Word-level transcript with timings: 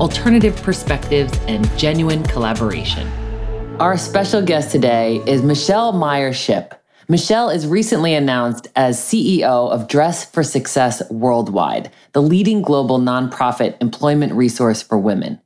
alternative 0.00 0.56
perspectives, 0.62 1.38
and 1.48 1.68
genuine 1.78 2.22
collaboration. 2.24 3.06
Our 3.78 3.96
special 3.96 4.42
guest 4.42 4.70
today 4.70 5.22
is 5.26 5.42
Michelle 5.42 5.92
Meyer 5.92 6.32
Shipp. 6.32 6.74
Michelle 7.08 7.50
is 7.50 7.66
recently 7.66 8.14
announced 8.14 8.68
as 8.76 8.98
CEO 8.98 9.70
of 9.70 9.88
Dress 9.88 10.24
for 10.24 10.42
Success 10.42 11.02
Worldwide, 11.10 11.90
the 12.12 12.22
leading 12.22 12.62
global 12.62 12.98
nonprofit 12.98 13.76
employment 13.80 14.32
resource 14.32 14.82
for 14.82 14.98
women. 14.98 15.40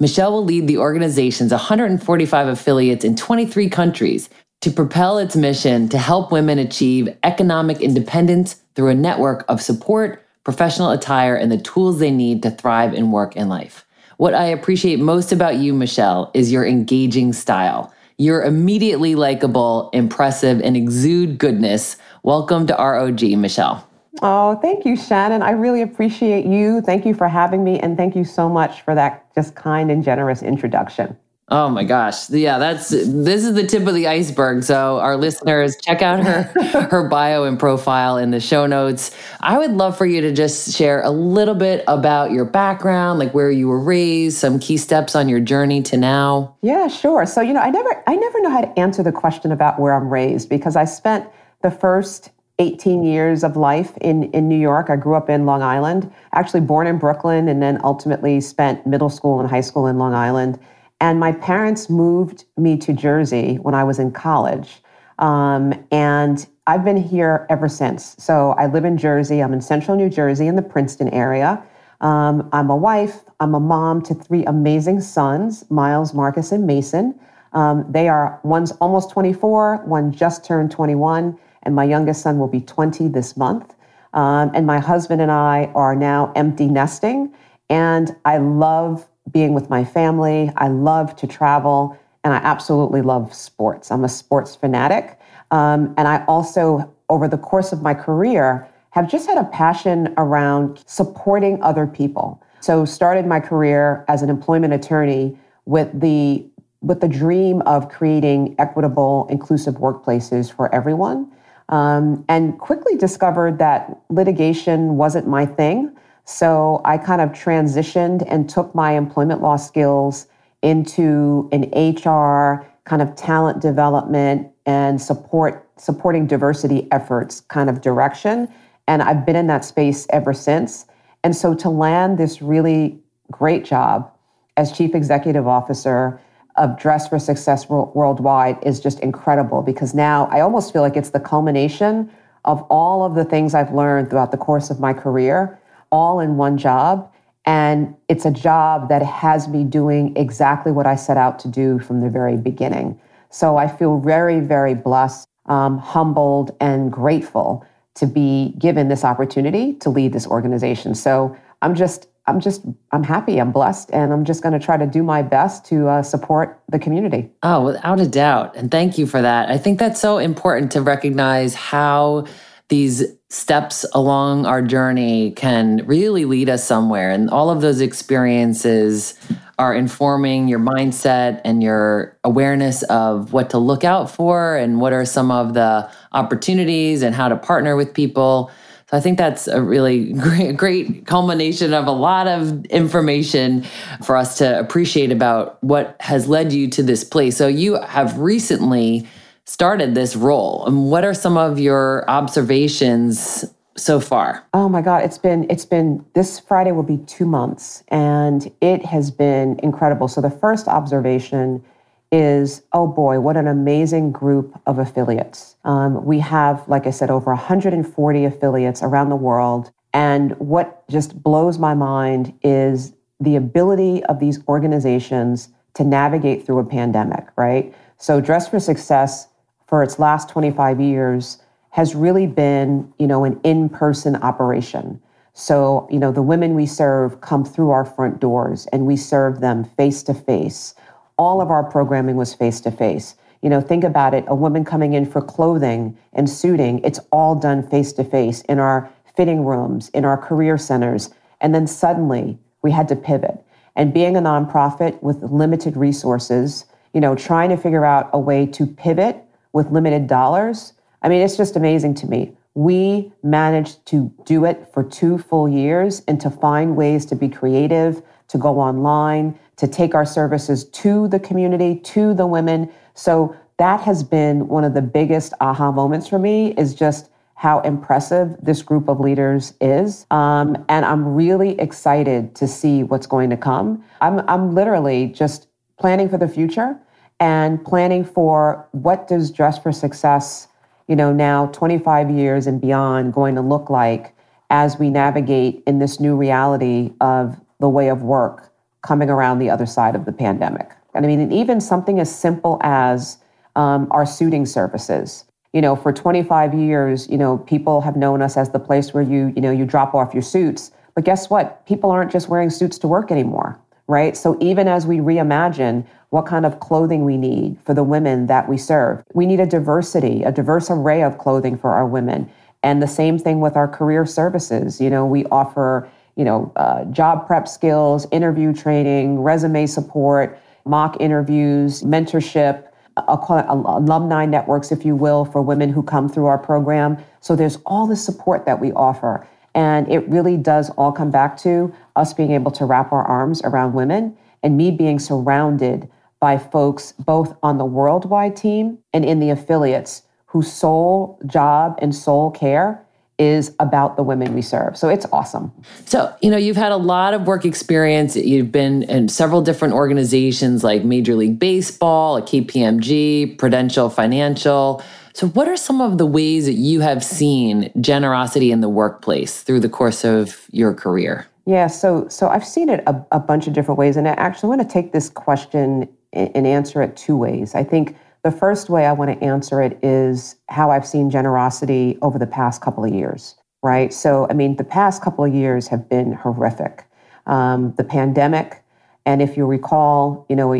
Michelle 0.00 0.32
will 0.32 0.44
lead 0.44 0.68
the 0.68 0.78
organization's 0.78 1.50
145 1.50 2.48
affiliates 2.48 3.04
in 3.04 3.16
23 3.16 3.68
countries 3.68 4.28
to 4.60 4.70
propel 4.70 5.18
its 5.18 5.34
mission 5.34 5.88
to 5.88 5.98
help 5.98 6.30
women 6.30 6.58
achieve 6.58 7.08
economic 7.24 7.80
independence 7.80 8.62
through 8.74 8.88
a 8.88 8.94
network 8.94 9.44
of 9.48 9.60
support, 9.60 10.24
professional 10.44 10.90
attire, 10.90 11.34
and 11.34 11.50
the 11.50 11.58
tools 11.58 11.98
they 11.98 12.10
need 12.10 12.42
to 12.42 12.50
thrive 12.50 12.94
in 12.94 13.10
work 13.10 13.34
and 13.36 13.48
life. 13.48 13.84
What 14.18 14.34
I 14.34 14.46
appreciate 14.46 14.98
most 14.98 15.30
about 15.30 15.58
you, 15.58 15.72
Michelle, 15.72 16.32
is 16.34 16.50
your 16.50 16.66
engaging 16.66 17.32
style. 17.32 17.94
You're 18.16 18.42
immediately 18.42 19.14
likable, 19.14 19.90
impressive, 19.92 20.60
and 20.60 20.76
exude 20.76 21.38
goodness. 21.38 21.96
Welcome 22.24 22.66
to 22.66 22.74
ROG, 22.74 23.22
Michelle. 23.38 23.88
Oh, 24.20 24.56
thank 24.56 24.84
you, 24.84 24.96
Shannon. 24.96 25.40
I 25.40 25.52
really 25.52 25.82
appreciate 25.82 26.46
you. 26.46 26.80
Thank 26.80 27.06
you 27.06 27.14
for 27.14 27.28
having 27.28 27.62
me, 27.62 27.78
and 27.78 27.96
thank 27.96 28.16
you 28.16 28.24
so 28.24 28.48
much 28.48 28.82
for 28.82 28.92
that 28.96 29.32
just 29.36 29.54
kind 29.54 29.88
and 29.88 30.02
generous 30.02 30.42
introduction. 30.42 31.16
Oh 31.50 31.70
my 31.70 31.82
gosh. 31.82 32.28
Yeah, 32.28 32.58
that's 32.58 32.90
this 32.90 33.44
is 33.44 33.54
the 33.54 33.66
tip 33.66 33.86
of 33.86 33.94
the 33.94 34.06
iceberg. 34.06 34.64
So 34.64 34.98
our 34.98 35.16
listeners 35.16 35.76
check 35.82 36.02
out 36.02 36.22
her 36.22 36.42
her 36.90 37.08
bio 37.08 37.44
and 37.44 37.58
profile 37.58 38.18
in 38.18 38.30
the 38.30 38.40
show 38.40 38.66
notes. 38.66 39.10
I 39.40 39.56
would 39.56 39.70
love 39.70 39.96
for 39.96 40.04
you 40.04 40.20
to 40.20 40.32
just 40.32 40.76
share 40.76 41.02
a 41.02 41.10
little 41.10 41.54
bit 41.54 41.84
about 41.88 42.32
your 42.32 42.44
background, 42.44 43.18
like 43.18 43.32
where 43.32 43.50
you 43.50 43.66
were 43.66 43.80
raised, 43.80 44.36
some 44.36 44.58
key 44.58 44.76
steps 44.76 45.16
on 45.16 45.26
your 45.28 45.40
journey 45.40 45.80
to 45.84 45.96
now. 45.96 46.54
Yeah, 46.60 46.86
sure. 46.88 47.24
So, 47.24 47.40
you 47.40 47.54
know, 47.54 47.60
I 47.60 47.70
never 47.70 48.02
I 48.06 48.14
never 48.14 48.42
know 48.42 48.50
how 48.50 48.60
to 48.60 48.78
answer 48.78 49.02
the 49.02 49.12
question 49.12 49.50
about 49.50 49.80
where 49.80 49.94
I'm 49.94 50.10
raised 50.10 50.50
because 50.50 50.76
I 50.76 50.84
spent 50.84 51.26
the 51.62 51.70
first 51.70 52.30
18 52.58 53.04
years 53.04 53.42
of 53.42 53.56
life 53.56 53.96
in, 54.00 54.24
in 54.32 54.48
New 54.48 54.58
York. 54.58 54.90
I 54.90 54.96
grew 54.96 55.14
up 55.14 55.30
in 55.30 55.46
Long 55.46 55.62
Island, 55.62 56.12
actually 56.32 56.60
born 56.60 56.86
in 56.86 56.98
Brooklyn, 56.98 57.48
and 57.48 57.62
then 57.62 57.80
ultimately 57.84 58.40
spent 58.40 58.86
middle 58.86 59.08
school 59.08 59.40
and 59.40 59.48
high 59.48 59.60
school 59.60 59.86
in 59.86 59.96
Long 59.96 60.12
Island. 60.12 60.58
And 61.00 61.20
my 61.20 61.32
parents 61.32 61.88
moved 61.88 62.44
me 62.56 62.76
to 62.78 62.92
Jersey 62.92 63.56
when 63.56 63.74
I 63.74 63.84
was 63.84 63.98
in 63.98 64.10
college. 64.10 64.82
Um, 65.18 65.72
and 65.90 66.46
I've 66.66 66.84
been 66.84 66.96
here 66.96 67.46
ever 67.50 67.68
since. 67.68 68.16
So 68.18 68.50
I 68.58 68.66
live 68.66 68.84
in 68.84 68.98
Jersey. 68.98 69.40
I'm 69.42 69.52
in 69.52 69.60
central 69.60 69.96
New 69.96 70.08
Jersey 70.10 70.46
in 70.46 70.56
the 70.56 70.62
Princeton 70.62 71.08
area. 71.10 71.62
Um, 72.00 72.48
I'm 72.52 72.70
a 72.70 72.76
wife. 72.76 73.20
I'm 73.40 73.54
a 73.54 73.60
mom 73.60 74.02
to 74.02 74.14
three 74.14 74.44
amazing 74.44 75.00
sons 75.00 75.68
Miles, 75.70 76.14
Marcus, 76.14 76.52
and 76.52 76.66
Mason. 76.66 77.18
Um, 77.52 77.86
they 77.88 78.08
are 78.08 78.38
one's 78.44 78.72
almost 78.72 79.10
24, 79.10 79.84
one 79.86 80.12
just 80.12 80.44
turned 80.44 80.70
21, 80.70 81.38
and 81.62 81.74
my 81.74 81.84
youngest 81.84 82.22
son 82.22 82.38
will 82.38 82.48
be 82.48 82.60
20 82.60 83.08
this 83.08 83.36
month. 83.36 83.74
Um, 84.12 84.50
and 84.54 84.66
my 84.66 84.78
husband 84.78 85.22
and 85.22 85.30
I 85.30 85.70
are 85.74 85.94
now 85.94 86.32
empty 86.36 86.66
nesting. 86.66 87.32
And 87.70 88.14
I 88.24 88.38
love 88.38 89.06
being 89.30 89.54
with 89.54 89.68
my 89.70 89.84
family. 89.84 90.50
I 90.56 90.68
love 90.68 91.16
to 91.16 91.26
travel, 91.26 91.98
and 92.24 92.32
I 92.34 92.38
absolutely 92.38 93.02
love 93.02 93.34
sports. 93.34 93.90
I'm 93.90 94.04
a 94.04 94.08
sports 94.08 94.54
fanatic. 94.54 95.18
Um, 95.50 95.94
and 95.96 96.06
I 96.06 96.24
also, 96.26 96.92
over 97.08 97.28
the 97.28 97.38
course 97.38 97.72
of 97.72 97.82
my 97.82 97.94
career, 97.94 98.68
have 98.90 99.10
just 99.10 99.26
had 99.26 99.38
a 99.38 99.44
passion 99.44 100.12
around 100.16 100.82
supporting 100.86 101.62
other 101.62 101.86
people. 101.86 102.42
So 102.60 102.84
started 102.84 103.26
my 103.26 103.40
career 103.40 104.04
as 104.08 104.22
an 104.22 104.30
employment 104.30 104.72
attorney 104.72 105.38
with 105.64 105.88
the 105.98 106.44
with 106.80 107.00
the 107.00 107.08
dream 107.08 107.60
of 107.62 107.88
creating 107.88 108.54
equitable, 108.58 109.26
inclusive 109.30 109.74
workplaces 109.74 110.52
for 110.52 110.72
everyone, 110.72 111.28
um, 111.70 112.24
and 112.28 112.58
quickly 112.60 112.96
discovered 112.96 113.58
that 113.58 114.00
litigation 114.10 114.96
wasn't 114.96 115.26
my 115.26 115.44
thing. 115.44 115.92
So 116.28 116.82
I 116.84 116.98
kind 116.98 117.22
of 117.22 117.30
transitioned 117.30 118.22
and 118.28 118.50
took 118.50 118.74
my 118.74 118.92
employment 118.92 119.40
law 119.40 119.56
skills 119.56 120.26
into 120.60 121.48
an 121.52 121.70
HR 121.72 122.66
kind 122.84 123.00
of 123.00 123.16
talent 123.16 123.62
development 123.62 124.46
and 124.66 125.00
support 125.00 125.66
supporting 125.78 126.26
diversity 126.26 126.86
efforts 126.92 127.40
kind 127.40 127.70
of 127.70 127.80
direction. 127.80 128.46
And 128.86 129.00
I've 129.00 129.24
been 129.24 129.36
in 129.36 129.46
that 129.46 129.64
space 129.64 130.06
ever 130.10 130.34
since. 130.34 130.84
And 131.24 131.34
so 131.34 131.54
to 131.54 131.70
land 131.70 132.18
this 132.18 132.42
really 132.42 133.00
great 133.30 133.64
job 133.64 134.12
as 134.58 134.70
chief 134.70 134.94
executive 134.94 135.46
officer 135.46 136.20
of 136.56 136.78
Dress 136.78 137.08
for 137.08 137.18
Success 137.18 137.70
Worldwide 137.70 138.58
is 138.62 138.80
just 138.80 139.00
incredible 139.00 139.62
because 139.62 139.94
now 139.94 140.26
I 140.26 140.40
almost 140.40 140.74
feel 140.74 140.82
like 140.82 140.96
it's 140.96 141.10
the 141.10 141.20
culmination 141.20 142.10
of 142.44 142.60
all 142.68 143.02
of 143.02 143.14
the 143.14 143.24
things 143.24 143.54
I've 143.54 143.72
learned 143.72 144.10
throughout 144.10 144.30
the 144.30 144.36
course 144.36 144.68
of 144.68 144.78
my 144.78 144.92
career 144.92 145.57
all 145.90 146.20
in 146.20 146.36
one 146.36 146.58
job. 146.58 147.10
And 147.44 147.94
it's 148.08 148.26
a 148.26 148.30
job 148.30 148.88
that 148.90 149.02
has 149.02 149.48
me 149.48 149.64
doing 149.64 150.14
exactly 150.16 150.70
what 150.70 150.86
I 150.86 150.96
set 150.96 151.16
out 151.16 151.38
to 151.40 151.48
do 151.48 151.78
from 151.78 152.00
the 152.00 152.10
very 152.10 152.36
beginning. 152.36 153.00
So 153.30 153.56
I 153.56 153.68
feel 153.68 153.98
very, 154.00 154.40
very 154.40 154.74
blessed, 154.74 155.26
um, 155.46 155.78
humbled, 155.78 156.54
and 156.60 156.92
grateful 156.92 157.64
to 157.94 158.06
be 158.06 158.54
given 158.58 158.88
this 158.88 159.04
opportunity 159.04 159.74
to 159.74 159.90
lead 159.90 160.12
this 160.12 160.26
organization. 160.26 160.94
So 160.94 161.36
I'm 161.62 161.74
just, 161.74 162.08
I'm 162.26 162.40
just, 162.40 162.64
I'm 162.92 163.02
happy, 163.02 163.40
I'm 163.40 163.50
blessed, 163.50 163.90
and 163.92 164.12
I'm 164.12 164.24
just 164.24 164.42
going 164.42 164.52
to 164.52 164.64
try 164.64 164.76
to 164.76 164.86
do 164.86 165.02
my 165.02 165.22
best 165.22 165.64
to 165.66 165.88
uh, 165.88 166.02
support 166.02 166.60
the 166.70 166.78
community. 166.78 167.30
Oh, 167.42 167.64
without 167.64 167.98
a 167.98 168.06
doubt. 168.06 168.56
And 168.56 168.70
thank 168.70 168.98
you 168.98 169.06
for 169.06 169.22
that. 169.22 169.50
I 169.50 169.58
think 169.58 169.78
that's 169.78 170.00
so 170.00 170.18
important 170.18 170.70
to 170.72 170.82
recognize 170.82 171.54
how 171.54 172.26
these 172.68 173.17
steps 173.30 173.84
along 173.92 174.46
our 174.46 174.62
journey 174.62 175.32
can 175.32 175.84
really 175.86 176.24
lead 176.24 176.48
us 176.48 176.64
somewhere. 176.64 177.10
And 177.10 177.28
all 177.28 177.50
of 177.50 177.60
those 177.60 177.80
experiences 177.80 179.14
are 179.58 179.74
informing 179.74 180.48
your 180.48 180.60
mindset 180.60 181.40
and 181.44 181.62
your 181.62 182.16
awareness 182.24 182.82
of 182.84 183.32
what 183.32 183.50
to 183.50 183.58
look 183.58 183.84
out 183.84 184.10
for 184.10 184.56
and 184.56 184.80
what 184.80 184.92
are 184.92 185.04
some 185.04 185.30
of 185.30 185.52
the 185.52 185.90
opportunities 186.12 187.02
and 187.02 187.14
how 187.14 187.28
to 187.28 187.36
partner 187.36 187.76
with 187.76 187.92
people. 187.92 188.50
So 188.90 188.96
I 188.96 189.00
think 189.00 189.18
that's 189.18 189.46
a 189.46 189.60
really 189.60 190.12
great, 190.14 190.56
great 190.56 191.06
culmination 191.06 191.74
of 191.74 191.86
a 191.86 191.92
lot 191.92 192.28
of 192.28 192.64
information 192.66 193.66
for 194.02 194.16
us 194.16 194.38
to 194.38 194.58
appreciate 194.58 195.12
about 195.12 195.62
what 195.62 195.96
has 196.00 196.28
led 196.28 196.52
you 196.52 196.68
to 196.70 196.82
this 196.82 197.04
place. 197.04 197.36
So 197.36 197.46
you 197.46 197.74
have 197.74 198.18
recently 198.18 199.06
started 199.48 199.94
this 199.94 200.14
role. 200.14 200.66
And 200.66 200.90
what 200.90 201.04
are 201.04 201.14
some 201.14 201.38
of 201.38 201.58
your 201.58 202.08
observations 202.08 203.46
so 203.76 203.98
far? 203.98 204.44
Oh 204.52 204.68
my 204.68 204.82
God, 204.82 205.04
it's 205.04 205.16
been 205.16 205.46
it's 205.48 205.64
been 205.64 206.04
this 206.14 206.38
Friday 206.38 206.72
will 206.72 206.82
be 206.82 206.98
two 206.98 207.24
months, 207.24 207.82
and 207.88 208.52
it 208.60 208.84
has 208.84 209.10
been 209.10 209.58
incredible. 209.62 210.06
So 210.06 210.20
the 210.20 210.30
first 210.30 210.68
observation 210.68 211.64
is, 212.12 212.62
oh 212.72 212.86
boy, 212.86 213.20
what 213.20 213.36
an 213.36 213.46
amazing 213.46 214.12
group 214.12 214.60
of 214.66 214.78
affiliates. 214.78 215.56
Um, 215.64 216.04
we 216.04 216.18
have, 216.20 216.66
like 216.68 216.86
I 216.86 216.90
said, 216.90 217.10
over 217.10 217.30
140 217.32 218.24
affiliates 218.24 218.82
around 218.82 219.08
the 219.08 219.16
world. 219.16 219.70
And 219.94 220.38
what 220.38 220.86
just 220.88 221.22
blows 221.22 221.58
my 221.58 221.74
mind 221.74 222.34
is 222.42 222.92
the 223.20 223.36
ability 223.36 224.04
of 224.04 224.20
these 224.20 224.40
organizations 224.46 225.48
to 225.74 225.84
navigate 225.84 226.44
through 226.44 226.58
a 226.58 226.64
pandemic, 226.64 227.26
right? 227.36 227.74
So, 227.98 228.20
Dress 228.20 228.48
for 228.48 228.60
Success 228.60 229.28
for 229.68 229.82
its 229.82 229.98
last 229.98 230.28
25 230.30 230.80
years 230.80 231.38
has 231.70 231.94
really 231.94 232.26
been, 232.26 232.92
you 232.98 233.06
know, 233.06 233.24
an 233.24 233.38
in-person 233.44 234.16
operation. 234.16 235.00
So, 235.34 235.86
you 235.90 235.98
know, 235.98 236.10
the 236.10 236.22
women 236.22 236.54
we 236.54 236.66
serve 236.66 237.20
come 237.20 237.44
through 237.44 237.70
our 237.70 237.84
front 237.84 238.18
doors 238.18 238.66
and 238.72 238.86
we 238.86 238.96
serve 238.96 239.40
them 239.40 239.62
face 239.62 240.02
to 240.04 240.14
face. 240.14 240.74
All 241.18 241.40
of 241.40 241.50
our 241.50 241.62
programming 241.62 242.16
was 242.16 242.34
face 242.34 242.60
to 242.62 242.70
face. 242.70 243.14
You 243.42 243.50
know, 243.50 243.60
think 243.60 243.84
about 243.84 244.14
it 244.14 244.24
a 244.26 244.34
woman 244.34 244.64
coming 244.64 244.94
in 244.94 245.06
for 245.06 245.20
clothing 245.20 245.96
and 246.14 246.28
suiting, 246.28 246.80
it's 246.82 246.98
all 247.12 247.36
done 247.36 247.68
face 247.68 247.92
to 247.92 248.04
face 248.04 248.40
in 248.42 248.58
our 248.58 248.90
fitting 249.16 249.44
rooms, 249.44 249.90
in 249.90 250.04
our 250.04 250.16
career 250.16 250.58
centers. 250.58 251.10
And 251.40 251.54
then 251.54 251.66
suddenly 251.66 252.38
we 252.62 252.72
had 252.72 252.88
to 252.88 252.96
pivot. 252.96 253.44
And 253.76 253.94
being 253.94 254.16
a 254.16 254.20
nonprofit 254.20 255.00
with 255.02 255.22
limited 255.22 255.76
resources, 255.76 256.64
you 256.94 257.00
know, 257.00 257.14
trying 257.14 257.50
to 257.50 257.56
figure 257.56 257.84
out 257.84 258.10
a 258.12 258.18
way 258.18 258.46
to 258.46 258.66
pivot 258.66 259.24
with 259.52 259.70
limited 259.70 260.06
dollars. 260.06 260.72
I 261.02 261.08
mean, 261.08 261.22
it's 261.22 261.36
just 261.36 261.56
amazing 261.56 261.94
to 261.96 262.06
me. 262.06 262.36
We 262.54 263.12
managed 263.22 263.86
to 263.86 264.12
do 264.24 264.44
it 264.44 264.68
for 264.72 264.82
two 264.82 265.18
full 265.18 265.48
years 265.48 266.02
and 266.08 266.20
to 266.20 266.30
find 266.30 266.76
ways 266.76 267.06
to 267.06 267.14
be 267.14 267.28
creative, 267.28 268.02
to 268.28 268.38
go 268.38 268.58
online, 268.58 269.38
to 269.56 269.68
take 269.68 269.94
our 269.94 270.04
services 270.04 270.64
to 270.64 271.08
the 271.08 271.20
community, 271.20 271.76
to 271.80 272.14
the 272.14 272.26
women. 272.26 272.70
So 272.94 273.36
that 273.58 273.80
has 273.80 274.02
been 274.02 274.48
one 274.48 274.64
of 274.64 274.74
the 274.74 274.82
biggest 274.82 275.34
aha 275.40 275.70
moments 275.70 276.08
for 276.08 276.18
me 276.18 276.52
is 276.54 276.74
just 276.74 277.10
how 277.34 277.60
impressive 277.60 278.36
this 278.42 278.62
group 278.62 278.88
of 278.88 278.98
leaders 278.98 279.54
is. 279.60 280.06
Um, 280.10 280.64
and 280.68 280.84
I'm 280.84 281.14
really 281.14 281.58
excited 281.60 282.34
to 282.34 282.48
see 282.48 282.82
what's 282.82 283.06
going 283.06 283.30
to 283.30 283.36
come. 283.36 283.84
I'm, 284.00 284.28
I'm 284.28 284.54
literally 284.54 285.06
just 285.06 285.46
planning 285.78 286.08
for 286.08 286.18
the 286.18 286.26
future 286.26 286.76
and 287.20 287.64
planning 287.64 288.04
for 288.04 288.66
what 288.72 289.08
does 289.08 289.30
Dress 289.30 289.58
for 289.58 289.72
Success, 289.72 290.48
you 290.86 290.96
know, 290.96 291.12
now 291.12 291.46
25 291.46 292.10
years 292.10 292.46
and 292.46 292.60
beyond 292.60 293.12
going 293.12 293.34
to 293.34 293.40
look 293.40 293.70
like 293.70 294.14
as 294.50 294.78
we 294.78 294.88
navigate 294.90 295.62
in 295.66 295.78
this 295.78 296.00
new 296.00 296.16
reality 296.16 296.92
of 297.00 297.40
the 297.60 297.68
way 297.68 297.88
of 297.88 298.02
work 298.02 298.52
coming 298.82 299.10
around 299.10 299.38
the 299.38 299.50
other 299.50 299.66
side 299.66 299.94
of 299.94 300.04
the 300.04 300.12
pandemic. 300.12 300.70
And 300.94 301.04
I 301.04 301.08
mean, 301.08 301.20
and 301.20 301.32
even 301.32 301.60
something 301.60 302.00
as 302.00 302.14
simple 302.14 302.58
as 302.62 303.18
um, 303.56 303.88
our 303.90 304.06
suiting 304.06 304.46
services 304.46 305.24
you 305.52 305.62
know, 305.62 305.74
for 305.74 305.92
25 305.92 306.54
years, 306.54 307.08
you 307.08 307.16
know, 307.16 307.38
people 307.38 307.80
have 307.80 307.96
known 307.96 308.20
us 308.20 308.36
as 308.36 308.50
the 308.50 308.58
place 308.58 308.92
where 308.92 309.02
you, 309.02 309.32
you 309.34 309.40
know, 309.40 309.50
you 309.50 309.64
drop 309.64 309.94
off 309.94 310.12
your 310.12 310.22
suits. 310.22 310.70
But 310.94 311.04
guess 311.04 311.30
what? 311.30 311.64
People 311.66 311.90
aren't 311.90 312.10
just 312.10 312.28
wearing 312.28 312.50
suits 312.50 312.78
to 312.78 312.88
work 312.88 313.10
anymore, 313.10 313.58
right? 313.88 314.16
So 314.16 314.36
even 314.40 314.68
as 314.68 314.86
we 314.86 314.98
reimagine 314.98 315.84
what 316.10 316.26
kind 316.26 316.46
of 316.46 316.60
clothing 316.60 317.04
we 317.04 317.16
need 317.16 317.58
for 317.64 317.74
the 317.74 317.82
women 317.82 318.26
that 318.26 318.48
we 318.48 318.56
serve, 318.56 319.02
we 319.14 319.26
need 319.26 319.40
a 319.40 319.46
diversity, 319.46 320.22
a 320.22 320.30
diverse 320.30 320.70
array 320.70 321.02
of 321.02 321.18
clothing 321.18 321.58
for 321.58 321.70
our 321.70 321.86
women. 321.86 322.30
And 322.62 322.82
the 322.82 322.86
same 322.88 323.18
thing 323.18 323.40
with 323.40 323.56
our 323.56 323.66
career 323.66 324.04
services. 324.04 324.80
You 324.80 324.90
know, 324.90 325.06
we 325.06 325.24
offer, 325.26 325.88
you 326.16 326.24
know, 326.24 326.52
uh, 326.56 326.84
job 326.86 327.26
prep 327.26 327.48
skills, 327.48 328.06
interview 328.12 328.52
training, 328.52 329.20
resume 329.20 329.66
support, 329.66 330.38
mock 330.64 331.00
interviews, 331.00 331.82
mentorship, 331.82 332.64
alumni 333.06 334.26
networks, 334.26 334.72
if 334.72 334.84
you 334.84 334.96
will, 334.96 335.24
for 335.24 335.40
women 335.40 335.70
who 335.72 335.82
come 335.82 336.08
through 336.08 336.26
our 336.26 336.38
program. 336.38 336.98
So 337.20 337.36
there's 337.36 337.56
all 337.64 337.86
the 337.86 337.96
support 337.96 338.44
that 338.44 338.60
we 338.60 338.72
offer. 338.72 339.26
And 339.58 339.90
it 339.90 340.08
really 340.08 340.36
does 340.36 340.70
all 340.70 340.92
come 340.92 341.10
back 341.10 341.36
to 341.38 341.74
us 341.96 342.14
being 342.14 342.30
able 342.30 342.52
to 342.52 342.64
wrap 342.64 342.92
our 342.92 343.02
arms 343.02 343.42
around 343.42 343.72
women 343.72 344.16
and 344.40 344.56
me 344.56 344.70
being 344.70 345.00
surrounded 345.00 345.90
by 346.20 346.38
folks 346.38 346.92
both 346.92 347.36
on 347.42 347.58
the 347.58 347.64
worldwide 347.64 348.36
team 348.36 348.78
and 348.94 349.04
in 349.04 349.18
the 349.18 349.30
affiliates 349.30 350.02
whose 350.26 350.52
sole 350.52 351.20
job 351.26 351.76
and 351.82 351.92
sole 351.92 352.30
care 352.30 352.80
is 353.18 353.52
about 353.58 353.96
the 353.96 354.04
women 354.04 354.32
we 354.32 354.42
serve. 354.42 354.76
So 354.76 354.88
it's 354.88 355.06
awesome. 355.10 355.50
So, 355.86 356.14
you 356.22 356.30
know, 356.30 356.36
you've 356.36 356.56
had 356.56 356.70
a 356.70 356.76
lot 356.76 357.12
of 357.12 357.26
work 357.26 357.44
experience. 357.44 358.14
You've 358.14 358.52
been 358.52 358.84
in 358.84 359.08
several 359.08 359.42
different 359.42 359.74
organizations 359.74 360.62
like 360.62 360.84
Major 360.84 361.16
League 361.16 361.40
Baseball, 361.40 362.22
KPMG, 362.22 363.36
Prudential 363.36 363.90
Financial. 363.90 364.84
So, 365.18 365.26
what 365.26 365.48
are 365.48 365.56
some 365.56 365.80
of 365.80 365.98
the 365.98 366.06
ways 366.06 366.46
that 366.46 366.52
you 366.52 366.78
have 366.78 367.02
seen 367.02 367.72
generosity 367.80 368.52
in 368.52 368.60
the 368.60 368.68
workplace 368.68 369.42
through 369.42 369.58
the 369.58 369.68
course 369.68 370.04
of 370.04 370.46
your 370.52 370.72
career? 370.72 371.26
Yeah, 371.44 371.66
so 371.66 372.06
so 372.06 372.28
I've 372.28 372.46
seen 372.46 372.68
it 372.68 372.84
a, 372.86 373.04
a 373.10 373.18
bunch 373.18 373.48
of 373.48 373.52
different 373.52 373.80
ways, 373.80 373.96
and 373.96 374.06
I 374.06 374.12
actually 374.12 374.50
want 374.50 374.60
to 374.60 374.68
take 374.72 374.92
this 374.92 375.10
question 375.10 375.88
and, 376.12 376.46
answer 376.46 376.80
it 376.82 376.96
two 376.96 377.16
ways. 377.16 377.56
I 377.56 377.64
think 377.64 377.96
the 378.22 378.30
first 378.30 378.70
way 378.70 378.86
I 378.86 378.92
want 378.92 379.10
to 379.10 379.26
answer 379.26 379.60
it 379.60 379.76
is 379.82 380.36
how 380.50 380.70
I've 380.70 380.86
seen 380.86 381.10
generosity 381.10 381.98
over 382.00 382.16
the 382.16 382.24
past 382.28 382.62
couple 382.62 382.84
of 382.84 382.94
years, 382.94 383.34
right? 383.60 383.92
So, 383.92 384.28
I 384.30 384.34
mean, 384.34 384.54
the 384.54 384.62
past 384.62 385.02
couple 385.02 385.24
of 385.24 385.34
years 385.34 385.66
have 385.66 385.88
been 385.88 386.12
horrific. 386.12 386.84
Um, 387.26 387.74
the 387.76 387.82
pandemic, 387.82 388.62
and 389.04 389.20
if 389.20 389.36
you 389.36 389.46
recall, 389.46 390.26
you 390.28 390.36
know, 390.36 390.52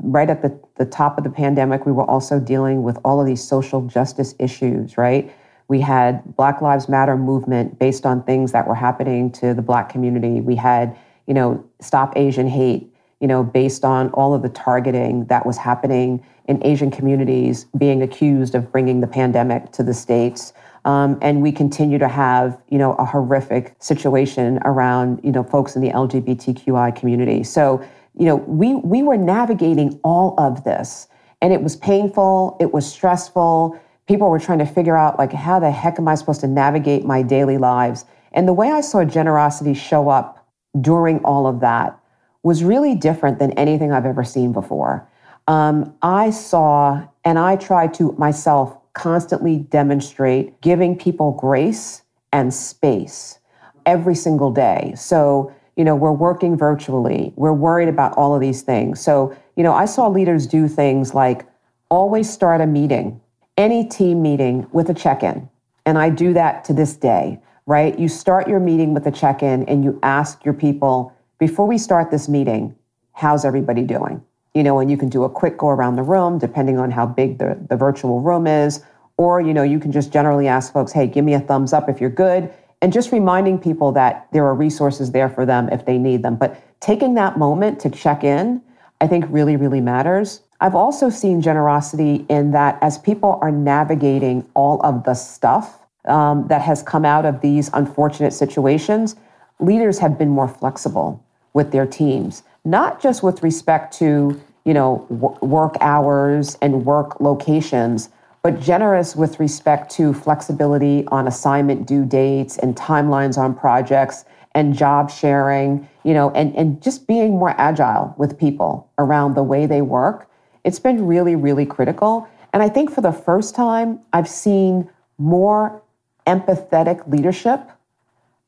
right 0.00 0.28
at 0.28 0.42
the, 0.42 0.60
the 0.82 0.90
top 0.90 1.16
of 1.16 1.22
the 1.22 1.30
pandemic, 1.30 1.86
we 1.86 1.92
were 1.92 2.10
also 2.10 2.40
dealing 2.40 2.82
with 2.82 2.98
all 3.04 3.20
of 3.20 3.26
these 3.26 3.40
social 3.40 3.82
justice 3.86 4.34
issues, 4.40 4.98
right? 4.98 5.32
We 5.68 5.80
had 5.80 6.34
Black 6.34 6.60
Lives 6.60 6.88
Matter 6.88 7.16
movement 7.16 7.78
based 7.78 8.04
on 8.04 8.24
things 8.24 8.50
that 8.50 8.66
were 8.66 8.74
happening 8.74 9.30
to 9.32 9.54
the 9.54 9.62
Black 9.62 9.88
community. 9.88 10.40
We 10.40 10.56
had, 10.56 10.96
you 11.28 11.34
know, 11.34 11.64
Stop 11.80 12.16
Asian 12.16 12.48
Hate, 12.48 12.92
you 13.20 13.28
know, 13.28 13.44
based 13.44 13.84
on 13.84 14.10
all 14.10 14.34
of 14.34 14.42
the 14.42 14.48
targeting 14.48 15.26
that 15.26 15.46
was 15.46 15.56
happening 15.56 16.20
in 16.48 16.60
Asian 16.66 16.90
communities 16.90 17.66
being 17.78 18.02
accused 18.02 18.56
of 18.56 18.72
bringing 18.72 19.00
the 19.00 19.06
pandemic 19.06 19.70
to 19.70 19.84
the 19.84 19.94
States. 19.94 20.52
Um, 20.84 21.16
and 21.22 21.42
we 21.42 21.52
continue 21.52 21.98
to 21.98 22.08
have, 22.08 22.60
you 22.70 22.78
know, 22.78 22.94
a 22.94 23.04
horrific 23.04 23.76
situation 23.78 24.58
around, 24.64 25.20
you 25.22 25.30
know, 25.30 25.44
folks 25.44 25.76
in 25.76 25.82
the 25.82 25.90
LGBTQI 25.90 26.96
community. 26.96 27.44
So, 27.44 27.84
you 28.18 28.26
know, 28.26 28.36
we 28.36 28.74
we 28.76 29.02
were 29.02 29.16
navigating 29.16 29.98
all 30.04 30.34
of 30.38 30.64
this, 30.64 31.08
and 31.40 31.52
it 31.52 31.62
was 31.62 31.76
painful. 31.76 32.56
It 32.60 32.72
was 32.72 32.90
stressful. 32.90 33.78
People 34.06 34.28
were 34.28 34.38
trying 34.38 34.58
to 34.58 34.66
figure 34.66 34.96
out, 34.96 35.18
like, 35.18 35.32
how 35.32 35.58
the 35.58 35.70
heck 35.70 35.98
am 35.98 36.08
I 36.08 36.14
supposed 36.16 36.40
to 36.40 36.48
navigate 36.48 37.04
my 37.04 37.22
daily 37.22 37.56
lives? 37.56 38.04
And 38.32 38.48
the 38.48 38.52
way 38.52 38.70
I 38.70 38.80
saw 38.80 39.04
generosity 39.04 39.74
show 39.74 40.08
up 40.08 40.46
during 40.80 41.18
all 41.20 41.46
of 41.46 41.60
that 41.60 41.98
was 42.42 42.64
really 42.64 42.94
different 42.94 43.38
than 43.38 43.52
anything 43.52 43.92
I've 43.92 44.06
ever 44.06 44.24
seen 44.24 44.52
before. 44.52 45.08
Um, 45.46 45.94
I 46.02 46.30
saw 46.30 47.06
and 47.24 47.38
I 47.38 47.56
tried 47.56 47.94
to 47.94 48.12
myself 48.12 48.76
constantly 48.94 49.58
demonstrate 49.58 50.60
giving 50.60 50.96
people 50.98 51.32
grace 51.32 52.02
and 52.32 52.52
space 52.52 53.38
every 53.86 54.14
single 54.14 54.50
day. 54.50 54.92
So, 54.96 55.52
you 55.76 55.84
know, 55.84 55.96
we're 55.96 56.12
working 56.12 56.56
virtually, 56.56 57.32
we're 57.36 57.52
worried 57.52 57.88
about 57.88 58.12
all 58.16 58.34
of 58.34 58.40
these 58.40 58.62
things. 58.62 59.00
So, 59.00 59.36
you 59.56 59.62
know, 59.62 59.72
I 59.72 59.86
saw 59.86 60.08
leaders 60.08 60.46
do 60.46 60.68
things 60.68 61.14
like 61.14 61.46
always 61.88 62.30
start 62.30 62.60
a 62.60 62.66
meeting, 62.66 63.20
any 63.56 63.86
team 63.88 64.22
meeting 64.22 64.66
with 64.72 64.90
a 64.90 64.94
check 64.94 65.22
in. 65.22 65.48
And 65.84 65.98
I 65.98 66.10
do 66.10 66.32
that 66.34 66.64
to 66.64 66.72
this 66.72 66.94
day, 66.94 67.40
right? 67.66 67.98
You 67.98 68.08
start 68.08 68.48
your 68.48 68.60
meeting 68.60 68.94
with 68.94 69.06
a 69.06 69.10
check 69.10 69.42
in 69.42 69.64
and 69.64 69.82
you 69.82 69.98
ask 70.02 70.44
your 70.44 70.54
people, 70.54 71.14
before 71.38 71.66
we 71.66 71.78
start 71.78 72.10
this 72.10 72.28
meeting, 72.28 72.74
how's 73.14 73.44
everybody 73.44 73.82
doing? 73.82 74.22
You 74.54 74.62
know, 74.62 74.78
and 74.78 74.90
you 74.90 74.96
can 74.96 75.08
do 75.08 75.24
a 75.24 75.30
quick 75.30 75.58
go 75.58 75.68
around 75.68 75.96
the 75.96 76.02
room 76.02 76.38
depending 76.38 76.78
on 76.78 76.90
how 76.90 77.06
big 77.06 77.38
the, 77.38 77.58
the 77.68 77.76
virtual 77.76 78.20
room 78.20 78.46
is. 78.46 78.82
Or, 79.16 79.40
you 79.40 79.52
know, 79.52 79.62
you 79.62 79.78
can 79.78 79.92
just 79.92 80.12
generally 80.12 80.48
ask 80.48 80.72
folks, 80.72 80.92
hey, 80.92 81.06
give 81.06 81.24
me 81.24 81.34
a 81.34 81.40
thumbs 81.40 81.72
up 81.72 81.88
if 81.88 82.00
you're 82.00 82.10
good. 82.10 82.52
And 82.82 82.92
just 82.92 83.12
reminding 83.12 83.58
people 83.60 83.92
that 83.92 84.26
there 84.32 84.44
are 84.44 84.54
resources 84.54 85.12
there 85.12 85.30
for 85.30 85.46
them 85.46 85.68
if 85.70 85.86
they 85.86 85.96
need 85.96 86.22
them. 86.22 86.36
But 86.36 86.60
taking 86.80 87.14
that 87.14 87.38
moment 87.38 87.80
to 87.80 87.90
check 87.90 88.24
in, 88.24 88.60
I 89.00 89.06
think 89.06 89.24
really, 89.30 89.56
really 89.56 89.80
matters. 89.80 90.42
I've 90.60 90.74
also 90.74 91.08
seen 91.08 91.40
generosity 91.40 92.26
in 92.28 92.50
that 92.52 92.78
as 92.82 92.98
people 92.98 93.38
are 93.40 93.50
navigating 93.50 94.46
all 94.54 94.80
of 94.82 95.04
the 95.04 95.14
stuff 95.14 95.78
um, 96.04 96.46
that 96.48 96.60
has 96.62 96.82
come 96.82 97.04
out 97.04 97.24
of 97.24 97.40
these 97.40 97.70
unfortunate 97.72 98.32
situations, 98.32 99.16
leaders 99.60 99.98
have 99.98 100.18
been 100.18 100.28
more 100.28 100.48
flexible 100.48 101.24
with 101.52 101.72
their 101.72 101.86
teams, 101.86 102.42
not 102.64 103.00
just 103.00 103.22
with 103.22 103.42
respect 103.42 103.96
to 103.98 104.40
you 104.64 104.74
know 104.74 105.06
w- 105.10 105.36
work 105.40 105.76
hours 105.80 106.56
and 106.62 106.84
work 106.84 107.20
locations, 107.20 108.08
but 108.42 108.60
generous 108.60 109.14
with 109.14 109.38
respect 109.38 109.90
to 109.92 110.12
flexibility 110.12 111.06
on 111.08 111.28
assignment 111.28 111.86
due 111.86 112.04
dates 112.04 112.58
and 112.58 112.74
timelines 112.76 113.38
on 113.38 113.54
projects 113.54 114.24
and 114.54 114.76
job 114.76 115.10
sharing, 115.10 115.88
you 116.04 116.12
know, 116.12 116.30
and, 116.32 116.54
and 116.56 116.82
just 116.82 117.06
being 117.06 117.30
more 117.30 117.54
agile 117.58 118.14
with 118.18 118.38
people 118.38 118.90
around 118.98 119.34
the 119.34 119.42
way 119.42 119.64
they 119.64 119.80
work. 119.80 120.28
It's 120.64 120.80
been 120.80 121.06
really, 121.06 121.36
really 121.36 121.64
critical. 121.64 122.28
And 122.52 122.62
I 122.62 122.68
think 122.68 122.90
for 122.90 123.00
the 123.00 123.12
first 123.12 123.54
time, 123.54 124.00
I've 124.12 124.28
seen 124.28 124.90
more 125.18 125.80
empathetic 126.26 127.06
leadership 127.08 127.60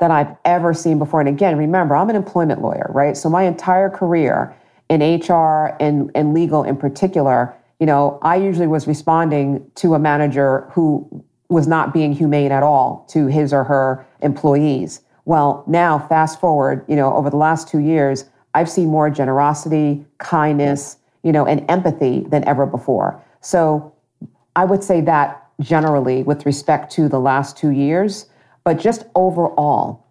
than 0.00 0.10
I've 0.10 0.36
ever 0.44 0.74
seen 0.74 0.98
before. 0.98 1.20
And 1.20 1.28
again, 1.28 1.56
remember, 1.56 1.96
I'm 1.96 2.10
an 2.10 2.16
employment 2.16 2.60
lawyer, 2.60 2.90
right? 2.90 3.16
So 3.16 3.30
my 3.30 3.44
entire 3.44 3.88
career 3.88 4.54
in 4.90 5.00
HR 5.00 5.76
and, 5.80 6.10
and 6.14 6.34
legal 6.34 6.64
in 6.64 6.76
particular, 6.76 7.54
you 7.80 7.86
know, 7.86 8.18
I 8.22 8.36
usually 8.36 8.66
was 8.66 8.86
responding 8.86 9.68
to 9.76 9.94
a 9.94 9.98
manager 9.98 10.68
who 10.72 11.24
was 11.48 11.66
not 11.66 11.92
being 11.92 12.12
humane 12.12 12.52
at 12.52 12.62
all 12.62 13.06
to 13.10 13.26
his 13.26 13.52
or 13.52 13.64
her 13.64 14.06
employees. 14.22 15.00
Well, 15.24 15.64
now 15.66 15.98
fast 15.98 16.40
forward, 16.40 16.84
you 16.88 16.96
know, 16.96 17.14
over 17.14 17.30
the 17.30 17.36
last 17.36 17.68
two 17.68 17.78
years, 17.78 18.24
I've 18.54 18.70
seen 18.70 18.88
more 18.88 19.10
generosity, 19.10 20.04
kindness, 20.18 20.98
you 21.22 21.32
know, 21.32 21.46
and 21.46 21.64
empathy 21.68 22.20
than 22.28 22.46
ever 22.46 22.66
before. 22.66 23.22
So 23.40 23.92
I 24.56 24.64
would 24.64 24.84
say 24.84 25.00
that 25.02 25.44
generally 25.60 26.22
with 26.22 26.46
respect 26.46 26.92
to 26.92 27.08
the 27.08 27.20
last 27.20 27.56
two 27.56 27.70
years, 27.70 28.26
but 28.64 28.78
just 28.78 29.04
overall 29.14 30.04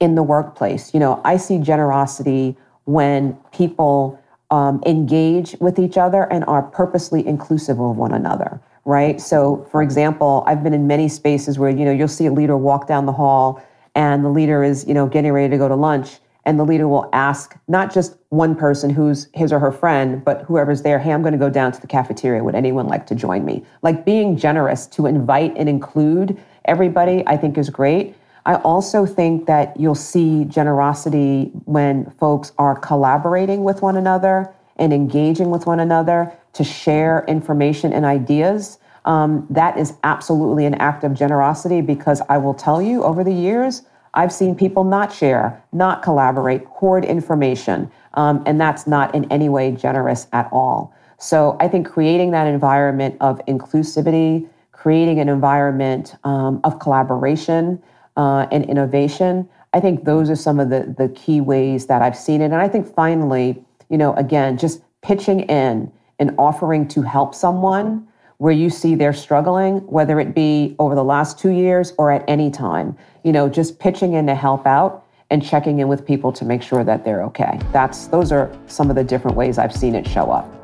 in 0.00 0.14
the 0.14 0.22
workplace, 0.22 0.92
you 0.94 1.00
know, 1.00 1.20
I 1.24 1.36
see 1.36 1.58
generosity 1.58 2.56
when 2.84 3.34
people 3.52 4.18
um, 4.50 4.82
engage 4.86 5.54
with 5.60 5.78
each 5.78 5.98
other 5.98 6.22
and 6.32 6.44
are 6.46 6.62
purposely 6.62 7.26
inclusive 7.26 7.80
of 7.80 7.96
one 7.96 8.12
another 8.12 8.60
right? 8.88 9.20
So 9.20 9.68
for 9.70 9.82
example 9.82 10.42
i've 10.46 10.62
been 10.62 10.72
in 10.72 10.86
many 10.86 11.08
spaces 11.08 11.58
where 11.58 11.68
you 11.68 11.84
know 11.84 11.92
you'll 11.92 12.08
see 12.08 12.26
a 12.26 12.32
leader 12.32 12.56
walk 12.56 12.88
down 12.88 13.04
the 13.04 13.12
hall 13.12 13.62
and 13.94 14.24
the 14.24 14.30
leader 14.30 14.64
is 14.64 14.86
you 14.88 14.94
know 14.94 15.06
getting 15.06 15.30
ready 15.32 15.50
to 15.50 15.58
go 15.58 15.68
to 15.68 15.74
lunch 15.74 16.18
and 16.46 16.58
the 16.58 16.64
leader 16.64 16.88
will 16.88 17.10
ask 17.12 17.54
not 17.68 17.92
just 17.92 18.16
one 18.30 18.54
person 18.54 18.88
who's 18.88 19.28
his 19.34 19.52
or 19.52 19.58
her 19.58 19.70
friend 19.70 20.24
but 20.24 20.40
whoever's 20.42 20.80
there 20.82 20.98
hey 20.98 21.12
i'm 21.12 21.20
going 21.20 21.32
to 21.32 21.38
go 21.38 21.50
down 21.50 21.70
to 21.70 21.80
the 21.80 21.86
cafeteria. 21.86 22.42
Would 22.42 22.54
anyone 22.54 22.86
like 22.86 23.06
to 23.08 23.14
join 23.14 23.44
me? 23.44 23.62
Like 23.82 24.06
being 24.06 24.38
generous 24.38 24.86
to 24.88 25.04
invite 25.04 25.54
and 25.56 25.68
include 25.68 26.40
everybody 26.64 27.22
i 27.26 27.36
think 27.36 27.58
is 27.58 27.68
great 27.68 28.14
I 28.48 28.54
also 28.62 29.04
think 29.04 29.44
that 29.44 29.78
you'll 29.78 29.94
see 29.94 30.46
generosity 30.46 31.50
when 31.66 32.10
folks 32.12 32.52
are 32.56 32.76
collaborating 32.76 33.62
with 33.62 33.82
one 33.82 33.94
another 33.94 34.54
and 34.76 34.90
engaging 34.90 35.50
with 35.50 35.66
one 35.66 35.80
another 35.80 36.32
to 36.54 36.64
share 36.64 37.26
information 37.28 37.92
and 37.92 38.06
ideas. 38.06 38.78
Um, 39.04 39.46
that 39.50 39.76
is 39.76 39.92
absolutely 40.02 40.64
an 40.64 40.76
act 40.76 41.04
of 41.04 41.12
generosity 41.12 41.82
because 41.82 42.22
I 42.30 42.38
will 42.38 42.54
tell 42.54 42.80
you 42.80 43.04
over 43.04 43.22
the 43.22 43.34
years, 43.34 43.82
I've 44.14 44.32
seen 44.32 44.54
people 44.54 44.82
not 44.82 45.12
share, 45.12 45.62
not 45.72 46.02
collaborate, 46.02 46.64
hoard 46.64 47.04
information, 47.04 47.90
um, 48.14 48.42
and 48.46 48.58
that's 48.58 48.86
not 48.86 49.14
in 49.14 49.30
any 49.30 49.50
way 49.50 49.72
generous 49.72 50.26
at 50.32 50.48
all. 50.50 50.94
So 51.18 51.58
I 51.60 51.68
think 51.68 51.86
creating 51.86 52.30
that 52.30 52.46
environment 52.46 53.18
of 53.20 53.44
inclusivity, 53.44 54.48
creating 54.72 55.20
an 55.20 55.28
environment 55.28 56.14
um, 56.24 56.62
of 56.64 56.78
collaboration, 56.78 57.82
uh, 58.18 58.46
and 58.52 58.64
innovation. 58.66 59.48
I 59.72 59.80
think 59.80 60.04
those 60.04 60.28
are 60.28 60.36
some 60.36 60.60
of 60.60 60.68
the, 60.68 60.94
the 60.98 61.08
key 61.10 61.40
ways 61.40 61.86
that 61.86 62.02
I've 62.02 62.16
seen 62.16 62.42
it. 62.42 62.46
And 62.46 62.56
I 62.56 62.68
think 62.68 62.92
finally, 62.94 63.62
you 63.88 63.96
know, 63.96 64.12
again, 64.14 64.58
just 64.58 64.82
pitching 65.00 65.40
in 65.40 65.90
and 66.18 66.34
offering 66.36 66.88
to 66.88 67.02
help 67.02 67.34
someone 67.34 68.06
where 68.38 68.52
you 68.52 68.70
see 68.70 68.94
they're 68.94 69.12
struggling, 69.12 69.78
whether 69.86 70.20
it 70.20 70.34
be 70.34 70.74
over 70.78 70.94
the 70.94 71.04
last 71.04 71.38
two 71.38 71.50
years 71.50 71.92
or 71.96 72.10
at 72.10 72.24
any 72.28 72.50
time, 72.50 72.96
you 73.24 73.32
know, 73.32 73.48
just 73.48 73.78
pitching 73.78 74.14
in 74.14 74.26
to 74.26 74.34
help 74.34 74.66
out 74.66 75.04
and 75.30 75.44
checking 75.44 75.78
in 75.78 75.88
with 75.88 76.06
people 76.06 76.32
to 76.32 76.44
make 76.44 76.62
sure 76.62 76.82
that 76.82 77.04
they're 77.04 77.22
okay. 77.22 77.58
That's 77.72 78.06
those 78.08 78.32
are 78.32 78.50
some 78.66 78.90
of 78.90 78.96
the 78.96 79.04
different 79.04 79.36
ways 79.36 79.58
I've 79.58 79.74
seen 79.74 79.94
it 79.94 80.06
show 80.06 80.30
up. 80.30 80.54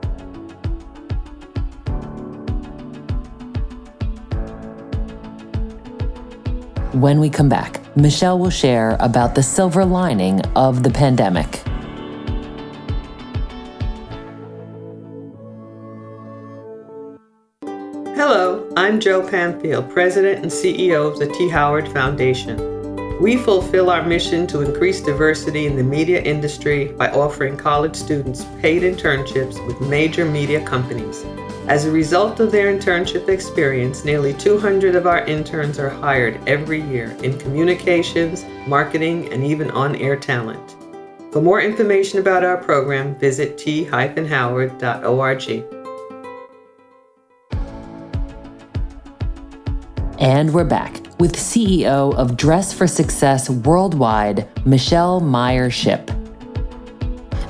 When 6.94 7.18
we 7.18 7.28
come 7.28 7.48
back, 7.48 7.80
Michelle 7.96 8.38
will 8.38 8.50
share 8.50 8.96
about 9.00 9.34
the 9.34 9.42
silver 9.42 9.84
lining 9.84 10.40
of 10.54 10.84
the 10.84 10.90
pandemic. 10.90 11.60
Hello, 18.14 18.72
I'm 18.76 19.00
Joe 19.00 19.22
Panfield, 19.22 19.90
President 19.90 20.42
and 20.44 20.52
CEO 20.52 21.10
of 21.10 21.18
the 21.18 21.26
T. 21.26 21.48
Howard 21.48 21.88
Foundation. 21.88 23.20
We 23.20 23.38
fulfill 23.38 23.90
our 23.90 24.04
mission 24.04 24.46
to 24.46 24.60
increase 24.60 25.00
diversity 25.00 25.66
in 25.66 25.74
the 25.74 25.82
media 25.82 26.22
industry 26.22 26.92
by 26.92 27.08
offering 27.08 27.56
college 27.56 27.96
students 27.96 28.44
paid 28.60 28.82
internships 28.82 29.66
with 29.66 29.80
major 29.80 30.24
media 30.24 30.64
companies. 30.64 31.24
As 31.66 31.86
a 31.86 31.90
result 31.90 32.40
of 32.40 32.52
their 32.52 32.70
internship 32.70 33.30
experience, 33.30 34.04
nearly 34.04 34.34
200 34.34 34.94
of 34.94 35.06
our 35.06 35.24
interns 35.24 35.78
are 35.78 35.88
hired 35.88 36.38
every 36.46 36.82
year 36.82 37.16
in 37.22 37.38
communications, 37.38 38.44
marketing, 38.66 39.32
and 39.32 39.42
even 39.42 39.70
on 39.70 39.96
air 39.96 40.14
talent. 40.14 40.76
For 41.32 41.40
more 41.40 41.62
information 41.62 42.18
about 42.18 42.44
our 42.44 42.58
program, 42.58 43.14
visit 43.18 43.56
t-howard.org. 43.56 44.78
And 50.18 50.52
we're 50.52 50.64
back 50.64 51.00
with 51.18 51.34
CEO 51.34 52.14
of 52.14 52.36
Dress 52.36 52.74
for 52.74 52.86
Success 52.86 53.48
Worldwide, 53.48 54.46
Michelle 54.66 55.20
Meyer 55.20 55.70
Shipp. 55.70 56.10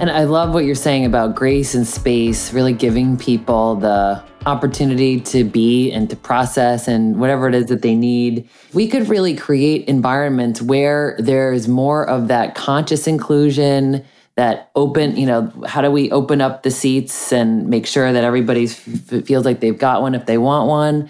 And 0.01 0.11
I 0.11 0.25
love 0.25 0.53
what 0.53 0.65
you're 0.65 0.75
saying 0.75 1.07
about 1.07 1.37
grace 1.37 1.75
and 1.75 1.87
space, 1.87 2.53
really 2.53 2.73
giving 2.73 3.17
people 3.17 3.77
the 3.77 4.23
opportunity 4.45 5.21
to 5.21 5.45
be 5.45 5.93
and 5.93 6.11
to 6.11 6.17
process 6.17 6.89
and 6.89 7.19
whatever 7.19 7.49
it 7.49 7.55
is 7.55 7.67
that 7.67 7.83
they 7.83 7.95
need. 7.95 8.49
We 8.73 8.89
could 8.89 9.09
really 9.09 9.37
create 9.37 9.87
environments 9.89 10.61
where 10.61 11.17
there's 11.19 11.69
more 11.69 12.07
of 12.07 12.29
that 12.29 12.55
conscious 12.57 13.07
inclusion, 13.07 14.05
that 14.35 14.71
open, 14.75 15.17
you 15.17 15.27
know, 15.27 15.53
how 15.65 15.81
do 15.81 15.91
we 15.91 16.11
open 16.11 16.41
up 16.41 16.65
the 16.65 16.71
seats 16.73 17.33
and 17.33 17.69
make 17.69 17.87
sure 17.87 18.13
that 18.13 18.25
everybody 18.25 18.67
feels 18.67 19.45
like 19.45 19.61
they've 19.61 19.79
got 19.79 20.03
one 20.03 20.15
if 20.15 20.27
they 20.27 20.39
want 20.39 20.69
one? 20.69 21.09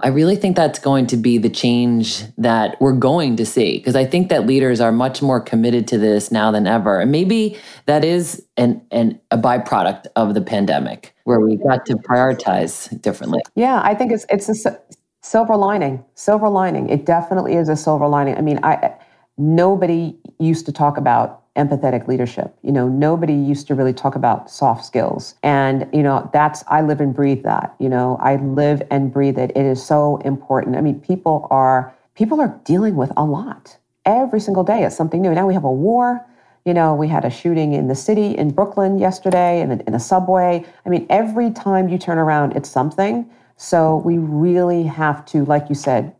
I 0.00 0.08
really 0.08 0.36
think 0.36 0.56
that's 0.56 0.78
going 0.78 1.06
to 1.06 1.16
be 1.16 1.38
the 1.38 1.48
change 1.48 2.24
that 2.36 2.78
we're 2.82 2.92
going 2.92 3.36
to 3.36 3.46
see 3.46 3.78
because 3.78 3.96
I 3.96 4.04
think 4.04 4.28
that 4.28 4.46
leaders 4.46 4.78
are 4.78 4.92
much 4.92 5.22
more 5.22 5.40
committed 5.40 5.88
to 5.88 5.98
this 5.98 6.30
now 6.30 6.50
than 6.50 6.66
ever. 6.66 7.00
And 7.00 7.10
maybe 7.10 7.58
that 7.86 8.04
is 8.04 8.44
an, 8.58 8.82
an 8.90 9.18
a 9.30 9.38
byproduct 9.38 10.06
of 10.14 10.34
the 10.34 10.42
pandemic 10.42 11.14
where 11.24 11.40
we 11.40 11.56
got 11.56 11.86
to 11.86 11.94
prioritize 11.94 13.00
differently. 13.00 13.40
Yeah, 13.54 13.80
I 13.82 13.94
think 13.94 14.12
it's 14.12 14.26
it's 14.28 14.66
a 14.66 14.78
silver 15.22 15.56
lining. 15.56 16.04
Silver 16.14 16.50
lining. 16.50 16.90
It 16.90 17.06
definitely 17.06 17.54
is 17.54 17.70
a 17.70 17.76
silver 17.76 18.06
lining. 18.06 18.36
I 18.36 18.42
mean, 18.42 18.60
I 18.62 18.94
nobody 19.38 20.14
used 20.38 20.66
to 20.66 20.72
talk 20.72 20.98
about 20.98 21.42
empathetic 21.56 22.06
leadership. 22.06 22.54
You 22.62 22.72
know, 22.72 22.88
nobody 22.88 23.34
used 23.34 23.66
to 23.68 23.74
really 23.74 23.92
talk 23.92 24.14
about 24.14 24.50
soft 24.50 24.84
skills. 24.84 25.34
And, 25.42 25.88
you 25.92 26.02
know, 26.02 26.28
that's, 26.32 26.62
I 26.68 26.82
live 26.82 27.00
and 27.00 27.14
breathe 27.14 27.42
that. 27.44 27.74
You 27.78 27.88
know, 27.88 28.18
I 28.20 28.36
live 28.36 28.82
and 28.90 29.12
breathe 29.12 29.38
it. 29.38 29.50
It 29.56 29.64
is 29.64 29.84
so 29.84 30.18
important. 30.18 30.76
I 30.76 30.80
mean, 30.80 31.00
people 31.00 31.48
are, 31.50 31.94
people 32.14 32.40
are 32.40 32.60
dealing 32.64 32.96
with 32.96 33.12
a 33.16 33.24
lot. 33.24 33.76
Every 34.04 34.40
single 34.40 34.64
day 34.64 34.84
it's 34.84 34.96
something 34.96 35.20
new. 35.20 35.34
Now 35.34 35.46
we 35.46 35.54
have 35.54 35.64
a 35.64 35.72
war. 35.72 36.24
You 36.64 36.74
know, 36.74 36.94
we 36.94 37.08
had 37.08 37.24
a 37.24 37.30
shooting 37.30 37.74
in 37.74 37.88
the 37.88 37.94
city 37.94 38.36
in 38.36 38.50
Brooklyn 38.50 38.98
yesterday 38.98 39.60
in 39.60 39.80
in 39.80 39.94
a 39.94 40.00
subway. 40.00 40.64
I 40.84 40.88
mean, 40.88 41.06
every 41.10 41.52
time 41.52 41.88
you 41.88 41.96
turn 41.96 42.18
around, 42.18 42.56
it's 42.56 42.68
something. 42.68 43.30
So 43.56 43.96
we 44.04 44.18
really 44.18 44.82
have 44.82 45.24
to, 45.26 45.44
like 45.44 45.68
you 45.68 45.76
said, 45.76 46.14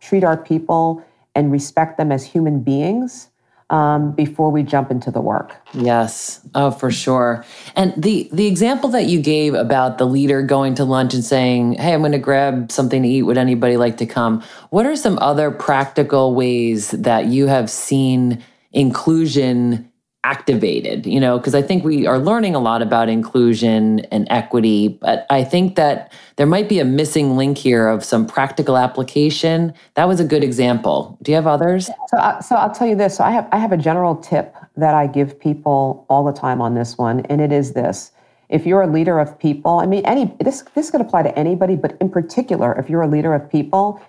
treat 0.00 0.24
our 0.24 0.36
people 0.36 1.04
and 1.34 1.52
respect 1.52 1.98
them 1.98 2.10
as 2.10 2.24
human 2.24 2.62
beings 2.62 3.28
um, 3.72 4.12
before 4.12 4.50
we 4.50 4.62
jump 4.62 4.90
into 4.90 5.10
the 5.10 5.20
work. 5.20 5.56
Yes, 5.72 6.46
oh, 6.54 6.70
for 6.70 6.90
sure. 6.90 7.44
And 7.74 7.94
the 8.00 8.28
the 8.30 8.46
example 8.46 8.90
that 8.90 9.06
you 9.06 9.20
gave 9.20 9.54
about 9.54 9.98
the 9.98 10.04
leader 10.04 10.42
going 10.42 10.74
to 10.76 10.84
lunch 10.84 11.14
and 11.14 11.24
saying, 11.24 11.74
"Hey, 11.74 11.94
I'm 11.94 12.00
going 12.00 12.12
to 12.12 12.18
grab 12.18 12.70
something 12.70 13.02
to 13.02 13.08
eat. 13.08 13.22
Would 13.22 13.38
anybody 13.38 13.78
like 13.78 13.96
to 13.96 14.06
come?" 14.06 14.42
What 14.70 14.86
are 14.86 14.94
some 14.94 15.18
other 15.18 15.50
practical 15.50 16.34
ways 16.34 16.90
that 16.90 17.26
you 17.26 17.46
have 17.46 17.70
seen 17.70 18.42
inclusion 18.72 19.90
activated 20.24 21.04
you 21.04 21.18
know 21.18 21.36
because 21.36 21.54
i 21.54 21.60
think 21.60 21.82
we 21.84 22.06
are 22.06 22.18
learning 22.18 22.54
a 22.54 22.60
lot 22.60 22.80
about 22.80 23.08
inclusion 23.08 24.00
and 24.12 24.26
equity 24.30 24.86
but 24.86 25.26
i 25.30 25.42
think 25.42 25.74
that 25.74 26.12
there 26.36 26.46
might 26.46 26.68
be 26.68 26.78
a 26.78 26.84
missing 26.84 27.36
link 27.36 27.58
here 27.58 27.88
of 27.88 28.04
some 28.04 28.26
practical 28.26 28.76
application. 28.76 29.72
That 29.94 30.08
was 30.08 30.20
a 30.20 30.24
good 30.24 30.42
example. 30.42 31.18
Do 31.22 31.30
you 31.30 31.36
have 31.36 31.46
others? 31.46 31.90
So, 32.08 32.16
uh, 32.16 32.40
so 32.40 32.56
i'll 32.56 32.72
tell 32.72 32.86
you 32.86 32.96
this. 32.96 33.16
So 33.16 33.24
i 33.24 33.30
have 33.30 33.48
i 33.52 33.58
have 33.58 33.72
a 33.72 33.76
general 33.76 34.16
tip 34.16 34.54
that 34.76 34.94
i 34.94 35.06
give 35.06 35.38
people 35.38 36.06
all 36.08 36.24
the 36.24 36.32
time 36.32 36.60
on 36.60 36.74
this 36.74 36.96
one 36.96 37.20
and 37.26 37.40
it 37.40 37.52
is 37.52 37.72
this. 37.72 38.12
If 38.48 38.66
you're 38.66 38.82
a 38.82 38.86
leader 38.86 39.18
of 39.18 39.38
people 39.38 39.78
i 39.78 39.86
mean 39.86 40.04
any 40.04 40.34
this 40.40 40.62
this 40.74 40.90
could 40.90 41.00
apply 41.00 41.22
to 41.22 41.38
anybody 41.38 41.76
but 41.76 41.96
in 42.00 42.10
particular 42.10 42.72
if 42.78 42.88
you're 42.90 43.02
a 43.02 43.08
leader 43.08 43.34
of 43.34 43.50
people 43.50 44.00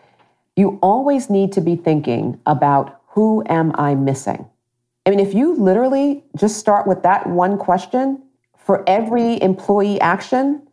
you 0.55 0.77
always 0.82 1.29
need 1.29 1.51
to 1.53 1.62
be 1.62 1.75
thinking 1.75 2.39
about 2.46 3.01
who 3.08 3.43
am 3.48 3.72
i 3.75 3.96
missing 3.96 4.46
I 5.06 5.10
mean, 5.10 5.20
if 5.20 5.34
you 5.34 5.56
literally 5.56 6.24
just 6.38 6.58
start 6.58 6.88
with 6.88 7.04
that 7.04 7.28
one 7.28 7.58
question 7.58 8.22
for 8.58 8.84
every 8.88 9.42
employee 9.42 10.00
action, 10.00 10.66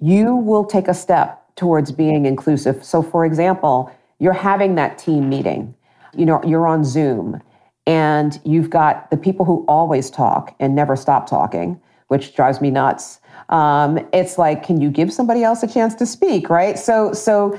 you 0.00 0.34
will 0.34 0.64
take 0.64 0.88
a 0.88 0.94
step 0.94 1.40
towards 1.54 1.92
being 1.92 2.26
inclusive. 2.26 2.82
So, 2.84 3.02
for 3.02 3.24
example, 3.24 3.92
you're 4.18 4.32
having 4.32 4.74
that 4.74 4.98
team 4.98 5.28
meeting, 5.28 5.74
you 6.16 6.26
know, 6.26 6.42
you're 6.44 6.66
on 6.66 6.84
Zoom 6.84 7.40
and 7.86 8.40
you've 8.44 8.70
got 8.70 9.10
the 9.10 9.16
people 9.16 9.44
who 9.44 9.64
always 9.68 10.10
talk 10.10 10.54
and 10.58 10.74
never 10.74 10.96
stop 10.96 11.28
talking, 11.28 11.80
which 12.08 12.34
drives 12.34 12.60
me 12.60 12.70
nuts. 12.70 13.20
Um, 13.50 14.06
it's 14.12 14.36
like, 14.36 14.62
can 14.62 14.80
you 14.80 14.90
give 14.90 15.12
somebody 15.12 15.44
else 15.44 15.62
a 15.62 15.68
chance 15.68 15.94
to 15.96 16.06
speak, 16.06 16.50
right? 16.50 16.78
So, 16.78 17.12
so, 17.12 17.58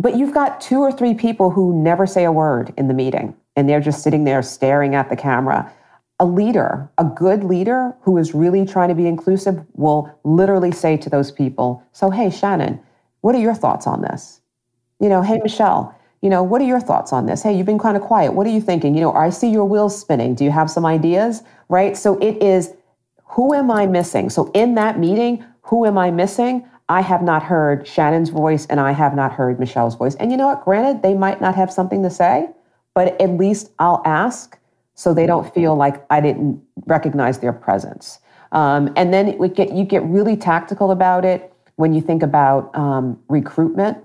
but 0.00 0.16
you've 0.16 0.32
got 0.32 0.60
two 0.60 0.78
or 0.78 0.92
three 0.92 1.14
people 1.14 1.50
who 1.50 1.80
never 1.82 2.06
say 2.06 2.24
a 2.24 2.32
word 2.32 2.72
in 2.76 2.88
the 2.88 2.94
meeting 2.94 3.34
and 3.58 3.68
they're 3.68 3.80
just 3.80 4.04
sitting 4.04 4.22
there 4.22 4.40
staring 4.40 4.94
at 4.94 5.10
the 5.10 5.16
camera. 5.16 5.70
A 6.20 6.24
leader, 6.24 6.88
a 6.96 7.04
good 7.04 7.42
leader 7.42 7.92
who 8.02 8.16
is 8.16 8.32
really 8.32 8.64
trying 8.64 8.88
to 8.88 8.94
be 8.94 9.08
inclusive, 9.08 9.60
will 9.74 10.16
literally 10.22 10.70
say 10.70 10.96
to 10.96 11.10
those 11.10 11.32
people, 11.32 11.82
So, 11.92 12.08
hey, 12.08 12.30
Shannon, 12.30 12.78
what 13.20 13.34
are 13.34 13.40
your 13.40 13.54
thoughts 13.54 13.88
on 13.88 14.02
this? 14.02 14.40
You 15.00 15.08
know, 15.08 15.22
hey, 15.22 15.40
Michelle, 15.42 15.92
you 16.22 16.30
know, 16.30 16.44
what 16.44 16.60
are 16.60 16.66
your 16.66 16.78
thoughts 16.78 17.12
on 17.12 17.26
this? 17.26 17.42
Hey, 17.42 17.52
you've 17.56 17.66
been 17.66 17.80
kind 17.80 17.96
of 17.96 18.02
quiet. 18.04 18.32
What 18.32 18.46
are 18.46 18.50
you 18.50 18.60
thinking? 18.60 18.94
You 18.94 19.00
know, 19.00 19.12
I 19.12 19.30
see 19.30 19.50
your 19.50 19.64
wheels 19.64 20.00
spinning. 20.00 20.36
Do 20.36 20.44
you 20.44 20.52
have 20.52 20.70
some 20.70 20.86
ideas? 20.86 21.42
Right? 21.68 21.96
So 21.96 22.16
it 22.18 22.40
is 22.40 22.74
who 23.24 23.54
am 23.54 23.72
I 23.72 23.86
missing? 23.86 24.30
So 24.30 24.52
in 24.54 24.76
that 24.76 25.00
meeting, 25.00 25.44
who 25.62 25.84
am 25.84 25.98
I 25.98 26.12
missing? 26.12 26.64
I 26.88 27.00
have 27.00 27.22
not 27.22 27.42
heard 27.42 27.88
Shannon's 27.88 28.30
voice 28.30 28.66
and 28.66 28.78
I 28.78 28.92
have 28.92 29.16
not 29.16 29.32
heard 29.32 29.58
Michelle's 29.58 29.96
voice. 29.96 30.14
And 30.14 30.30
you 30.30 30.36
know 30.36 30.46
what? 30.46 30.64
Granted, 30.64 31.02
they 31.02 31.14
might 31.14 31.40
not 31.40 31.56
have 31.56 31.72
something 31.72 32.04
to 32.04 32.10
say, 32.10 32.48
but 32.98 33.20
at 33.20 33.30
least 33.30 33.70
I'll 33.78 34.02
ask 34.04 34.58
so 34.96 35.14
they 35.14 35.24
don't 35.24 35.54
feel 35.54 35.76
like 35.76 36.04
I 36.10 36.20
didn't 36.20 36.60
recognize 36.86 37.38
their 37.38 37.52
presence. 37.52 38.18
Um, 38.50 38.92
and 38.96 39.14
then 39.14 39.28
it 39.28 39.54
get, 39.54 39.72
you 39.72 39.84
get 39.84 40.02
really 40.02 40.36
tactical 40.36 40.90
about 40.90 41.24
it 41.24 41.52
when 41.76 41.94
you 41.94 42.00
think 42.00 42.24
about 42.24 42.76
um, 42.76 43.16
recruitment, 43.28 43.98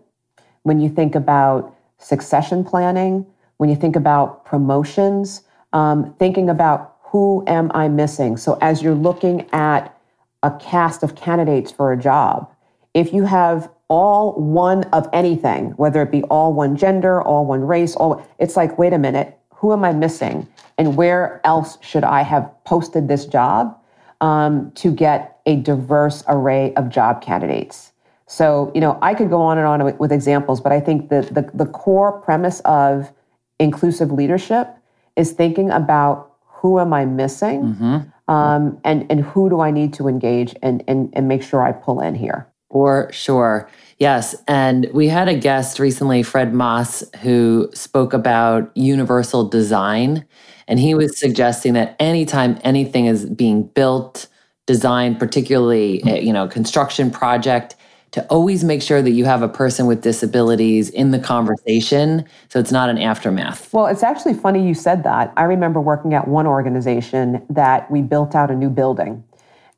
when 0.62 0.80
you 0.80 0.90
think 0.90 1.16
about 1.16 1.76
succession 1.98 2.64
planning, 2.64 3.26
when 3.58 3.68
you 3.68 3.76
think 3.76 3.96
about 3.96 4.46
promotions, 4.46 5.42
um, 5.74 6.14
thinking 6.20 6.48
about 6.48 6.98
who 7.06 7.44
am 7.48 7.72
I 7.74 7.88
missing. 7.88 8.38
So 8.38 8.60
as 8.62 8.84
you're 8.84 8.94
looking 8.94 9.50
at 9.54 9.98
a 10.44 10.52
cast 10.52 11.02
of 11.02 11.16
candidates 11.16 11.72
for 11.72 11.92
a 11.92 11.98
job, 11.98 12.48
if 12.94 13.14
you 13.14 13.24
have 13.24 13.70
all 13.88 14.34
one 14.34 14.84
of 14.86 15.08
anything, 15.14 15.72
whether 15.72 16.02
it 16.02 16.12
be 16.12 16.24
all 16.24 16.54
one 16.54 16.76
gender, 16.76 17.22
all 17.22 17.46
one 17.46 17.62
race, 17.62 17.96
all 17.96 18.26
it's 18.40 18.56
like, 18.56 18.78
wait 18.78 18.94
a 18.94 18.98
minute, 18.98 19.38
who 19.50 19.72
am 19.74 19.84
I 19.84 19.92
missing? 19.94 20.48
And 20.78 20.98
where 20.98 21.42
else 21.44 21.78
should 21.82 22.04
I 22.04 22.22
have 22.22 22.52
posted 22.64 23.08
this 23.08 23.26
job 23.26 23.78
um, 24.22 24.72
to 24.76 24.92
get 24.92 25.40
a 25.46 25.56
diverse 25.58 26.24
array 26.28 26.74
of 26.76 26.90
job 26.90 27.22
candidates? 27.22 27.92
So, 28.26 28.72
you 28.74 28.82
know, 28.82 28.98
I 29.02 29.14
could 29.14 29.30
go 29.30 29.42
on 29.42 29.58
and 29.58 29.68
on 29.68 29.84
with, 29.84 30.00
with 30.00 30.12
examples, 30.12 30.60
but 30.60 30.72
I 30.72 30.80
think 30.80 31.10
that 31.10 31.34
the, 31.34 31.50
the 31.54 31.66
core 31.66 32.20
premise 32.22 32.62
of 32.62 33.12
inclusive 33.60 34.12
leadership 34.12 34.68
is 35.16 35.34
thinking 35.34 35.70
about 35.70 36.32
who 36.46 36.80
am 36.80 36.94
I 36.94 37.06
missing 37.06 37.76
mm-hmm. 37.76 38.34
um, 38.34 38.80
and, 38.84 39.06
and 39.12 39.22
who 39.22 39.50
do 39.50 39.60
I 39.60 39.70
need 39.70 39.94
to 39.96 40.08
engage 40.08 40.56
and, 40.64 40.84
and, 40.88 41.12
and 41.14 41.28
make 41.28 41.44
sure 41.44 41.62
I 41.62 41.74
pull 41.74 42.00
in 42.00 42.16
here. 42.16 42.48
For 42.74 43.10
sure. 43.14 43.70
Yes. 44.00 44.36
And 44.48 44.90
we 44.94 45.08
had 45.08 45.30
a 45.30 45.38
guest 45.38 45.78
recently, 45.78 46.24
Fred 46.24 46.56
Moss, 46.56 47.04
who 47.22 47.70
spoke 47.74 48.14
about 48.14 48.76
universal 48.76 49.48
design. 49.48 50.26
And 50.68 50.80
he 50.80 50.96
was 50.96 51.18
suggesting 51.18 51.74
that 51.74 51.96
anytime 52.00 52.58
anything 52.64 53.06
is 53.06 53.30
being 53.30 53.64
built, 53.64 54.28
designed, 54.66 55.20
particularly, 55.20 56.04
eh, 56.04 56.20
you 56.20 56.34
know, 56.34 56.48
construction 56.48 57.12
project, 57.12 57.76
to 58.14 58.26
always 58.26 58.64
make 58.64 58.82
sure 58.82 59.04
that 59.04 59.12
you 59.12 59.26
have 59.26 59.44
a 59.44 59.50
person 59.50 59.86
with 59.86 60.02
disabilities 60.02 60.90
in 60.90 61.12
the 61.12 61.20
conversation 61.20 62.26
so 62.50 62.60
it's 62.60 62.72
not 62.72 62.90
an 62.90 62.98
aftermath. 62.98 63.72
Well, 63.74 63.88
it's 63.88 64.04
actually 64.04 64.34
funny 64.36 64.68
you 64.68 64.74
said 64.74 65.04
that. 65.04 65.32
I 65.38 65.44
remember 65.44 65.80
working 65.80 66.14
at 66.14 66.28
one 66.28 66.48
organization 66.48 67.46
that 67.50 67.90
we 67.92 68.02
built 68.02 68.36
out 68.36 68.50
a 68.50 68.56
new 68.56 68.70
building. 68.70 69.24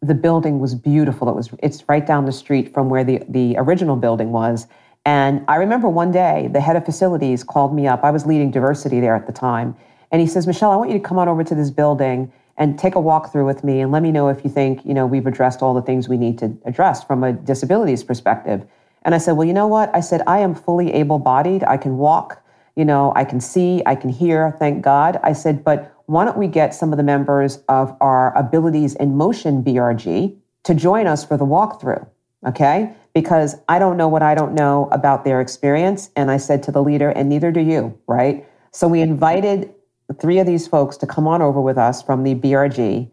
The 0.06 0.14
building 0.14 0.60
was 0.60 0.76
beautiful. 0.76 1.30
It 1.30 1.36
was 1.36 1.50
it's 1.64 1.84
right 1.88 2.06
down 2.06 2.26
the 2.26 2.32
street 2.32 2.74
from 2.74 2.90
where 2.90 3.04
the, 3.04 3.22
the 3.28 3.56
original 3.58 3.96
building 3.96 4.32
was. 4.32 4.68
And 5.06 5.44
I 5.48 5.56
remember 5.56 5.88
one 5.88 6.12
day 6.12 6.50
the 6.52 6.62
head 6.62 6.76
of 6.76 6.86
facilities 6.86 7.44
called 7.44 7.74
me 7.74 7.88
up. 7.88 8.04
I 8.04 8.12
was 8.12 8.26
leading 8.26 8.52
diversity 8.52 9.00
there 9.00 9.16
at 9.16 9.28
the 9.28 9.34
time. 9.34 9.76
And 10.12 10.22
he 10.22 10.28
says, 10.28 10.48
Michelle, 10.48 10.72
I 10.72 10.76
want 10.76 10.92
you 10.92 10.98
to 10.98 11.04
come 11.04 11.18
on 11.18 11.28
over 11.28 11.44
to 11.44 11.56
this 11.56 11.70
building 11.70 12.32
and 12.58 12.80
take 12.80 12.96
a 12.96 13.00
walk 13.00 13.32
through 13.32 13.46
with 13.46 13.64
me 13.64 13.82
and 13.82 13.92
let 13.92 14.02
me 14.02 14.12
know 14.12 14.30
if 14.30 14.44
you 14.44 14.50
think, 14.50 14.86
you 14.86 14.94
know, 14.94 15.06
we've 15.06 15.28
addressed 15.28 15.62
all 15.62 15.74
the 15.74 15.82
things 15.82 16.08
we 16.08 16.18
need 16.18 16.38
to 16.40 16.56
address 16.66 17.04
from 17.04 17.24
a 17.24 17.34
disabilities 17.34 18.04
perspective. 18.04 18.66
And 19.04 19.14
I 19.14 19.18
said, 19.18 19.34
well, 19.34 19.48
you 19.48 19.54
know 19.54 19.68
what? 19.68 19.94
I 19.94 20.00
said, 20.00 20.22
I 20.26 20.40
am 20.40 20.56
fully 20.56 20.94
able 20.94 21.20
bodied. 21.20 21.64
I 21.64 21.78
can 21.78 21.98
walk, 21.98 22.42
you 22.76 22.86
know, 22.86 23.14
I 23.16 23.24
can 23.24 23.40
see, 23.40 23.84
I 23.86 23.96
can 23.96 24.10
hear, 24.10 24.56
thank 24.58 24.84
God. 24.84 25.20
I 25.24 25.34
said, 25.34 25.64
but 25.64 25.95
why 26.08 26.26
don't 26.26 26.38
we 26.38 26.48
get 26.48 26.74
some 26.74 26.92
of 26.94 26.98
the 26.98 27.04
members 27.04 27.58
of 27.70 27.96
our 28.02 28.38
Abilities 28.38 28.96
in 28.96 29.16
Motion 29.16 29.64
BRG 29.64 30.36
to 30.64 30.76
join 30.76 31.08
us 31.08 31.26
for 31.26 31.38
the 31.38 31.46
walkthrough? 31.46 32.08
Okay. 32.46 32.94
Because 33.14 33.56
I 33.68 33.80
don't 33.80 33.98
know 33.98 34.08
what 34.08 34.22
I 34.22 34.36
don't 34.36 34.54
know 34.54 34.88
about 34.92 35.26
their 35.26 35.42
experience. 35.42 36.12
And 36.16 36.30
I 36.30 36.38
said 36.38 36.62
to 36.64 36.72
the 36.72 36.84
leader, 36.84 37.10
and 37.10 37.30
neither 37.30 37.52
do 37.52 37.62
you, 37.62 37.98
right? 38.08 38.46
So 38.72 38.88
we 38.88 39.02
invited 39.02 39.74
three 40.20 40.38
of 40.40 40.46
these 40.46 40.68
folks 40.68 40.98
to 40.98 41.08
come 41.08 41.28
on 41.28 41.42
over 41.42 41.60
with 41.62 41.78
us 41.78 42.02
from 42.04 42.24
the 42.24 42.36
BRG. 42.36 43.10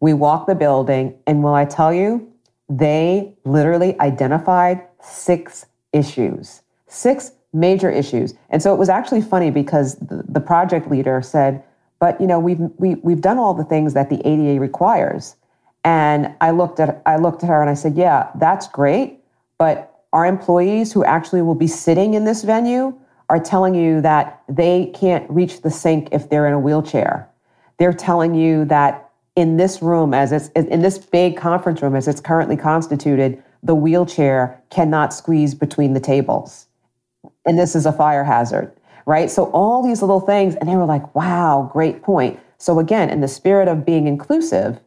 We 0.00 0.12
walked 0.12 0.46
the 0.46 0.54
building, 0.54 1.16
and 1.26 1.42
will 1.42 1.54
I 1.54 1.64
tell 1.64 1.92
you, 1.92 2.30
they 2.68 3.34
literally 3.44 3.98
identified 4.00 4.82
six 5.00 5.66
issues, 5.92 6.62
six 6.86 7.32
major 7.52 7.90
issues. 7.90 8.34
And 8.50 8.62
so 8.62 8.74
it 8.74 8.76
was 8.76 8.88
actually 8.88 9.22
funny 9.22 9.50
because 9.50 9.96
the, 9.96 10.40
project 10.40 10.90
leader 10.90 11.22
said, 11.22 11.62
but 11.98 12.20
you 12.20 12.26
know, 12.26 12.38
we've 12.38 12.60
we, 12.78 12.96
we've 12.96 13.20
done 13.20 13.38
all 13.38 13.54
the 13.54 13.64
things 13.64 13.94
that 13.94 14.10
the 14.10 14.26
ADA 14.26 14.60
requires. 14.60 15.36
And 15.84 16.34
I 16.40 16.50
looked 16.50 16.80
at 16.80 17.02
I 17.06 17.16
looked 17.16 17.42
at 17.42 17.48
her 17.48 17.60
and 17.60 17.70
I 17.70 17.74
said, 17.74 17.96
yeah, 17.96 18.30
that's 18.36 18.68
great, 18.68 19.20
but 19.58 19.92
our 20.12 20.26
employees 20.26 20.92
who 20.92 21.04
actually 21.04 21.42
will 21.42 21.54
be 21.54 21.66
sitting 21.66 22.14
in 22.14 22.24
this 22.24 22.42
venue 22.42 22.98
are 23.28 23.40
telling 23.40 23.74
you 23.74 24.00
that 24.00 24.42
they 24.48 24.92
can't 24.94 25.28
reach 25.30 25.62
the 25.62 25.70
sink 25.70 26.08
if 26.12 26.28
they're 26.30 26.46
in 26.46 26.52
a 26.52 26.60
wheelchair. 26.60 27.28
They're 27.78 27.92
telling 27.92 28.34
you 28.34 28.64
that 28.66 29.10
in 29.34 29.58
this 29.58 29.82
room, 29.82 30.14
as 30.14 30.32
it's 30.32 30.48
in 30.48 30.80
this 30.80 30.98
big 30.98 31.36
conference 31.36 31.82
room 31.82 31.94
as 31.94 32.08
it's 32.08 32.20
currently 32.20 32.56
constituted, 32.56 33.42
the 33.62 33.74
wheelchair 33.74 34.60
cannot 34.70 35.12
squeeze 35.12 35.54
between 35.54 35.92
the 35.92 36.00
tables. 36.00 36.66
And 37.44 37.58
this 37.58 37.76
is 37.76 37.84
a 37.84 37.92
fire 37.92 38.24
hazard, 38.24 38.72
right? 39.06 39.30
So 39.30 39.44
all 39.52 39.82
these 39.82 40.02
little 40.02 40.20
things, 40.20 40.56
and 40.56 40.68
they 40.68 40.76
were 40.76 40.84
like, 40.84 41.14
wow, 41.14 41.70
great 41.72 42.02
point. 42.02 42.38
So 42.58 42.78
again, 42.78 43.08
in 43.08 43.20
the 43.20 43.28
spirit 43.28 43.68
of 43.68 43.86
being 43.86 44.06
inclusive 44.06 44.80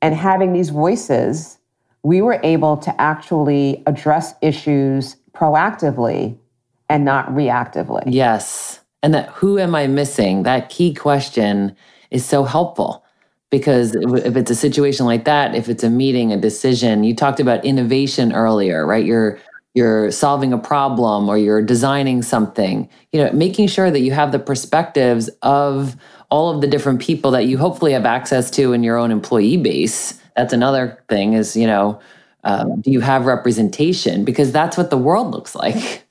and 0.00 0.14
having 0.14 0.52
these 0.52 0.70
voices, 0.70 1.58
we 2.02 2.22
were 2.22 2.40
able 2.42 2.76
to 2.78 3.00
actually 3.00 3.82
address 3.86 4.34
issues 4.40 5.16
proactively 5.32 6.36
and 6.88 7.04
not 7.04 7.28
reactively. 7.28 8.02
Yes. 8.06 8.80
And 9.02 9.14
that 9.14 9.28
who 9.30 9.58
am 9.58 9.74
I 9.74 9.86
missing? 9.86 10.42
That 10.44 10.68
key 10.68 10.94
question 10.94 11.76
is 12.10 12.24
so 12.24 12.44
helpful 12.44 13.04
because 13.50 13.94
if 13.94 14.36
it's 14.36 14.50
a 14.50 14.54
situation 14.54 15.06
like 15.06 15.24
that, 15.24 15.54
if 15.54 15.68
it's 15.68 15.84
a 15.84 15.90
meeting, 15.90 16.32
a 16.32 16.36
decision, 16.36 17.04
you 17.04 17.14
talked 17.14 17.40
about 17.40 17.64
innovation 17.64 18.32
earlier, 18.32 18.86
right? 18.86 19.04
You're 19.04 19.38
you're 19.74 20.10
solving 20.10 20.52
a 20.52 20.58
problem 20.58 21.28
or 21.28 21.38
you're 21.38 21.62
designing 21.62 22.22
something, 22.22 22.88
you 23.12 23.22
know, 23.22 23.32
making 23.32 23.68
sure 23.68 23.90
that 23.90 24.00
you 24.00 24.12
have 24.12 24.32
the 24.32 24.38
perspectives 24.38 25.28
of 25.42 25.96
all 26.30 26.54
of 26.54 26.60
the 26.60 26.66
different 26.66 27.00
people 27.00 27.30
that 27.30 27.46
you 27.46 27.58
hopefully 27.58 27.92
have 27.92 28.04
access 28.04 28.50
to 28.50 28.72
in 28.72 28.82
your 28.82 28.96
own 28.96 29.10
employee 29.10 29.56
base. 29.56 30.20
That's 30.36 30.52
another 30.52 31.02
thing 31.08 31.32
is, 31.34 31.56
you 31.56 31.66
know, 31.66 32.00
um, 32.44 32.80
do 32.80 32.90
you 32.90 33.00
have 33.00 33.26
representation? 33.26 34.24
Because 34.24 34.52
that's 34.52 34.76
what 34.76 34.90
the 34.90 34.98
world 34.98 35.30
looks 35.30 35.54
like. 35.54 36.04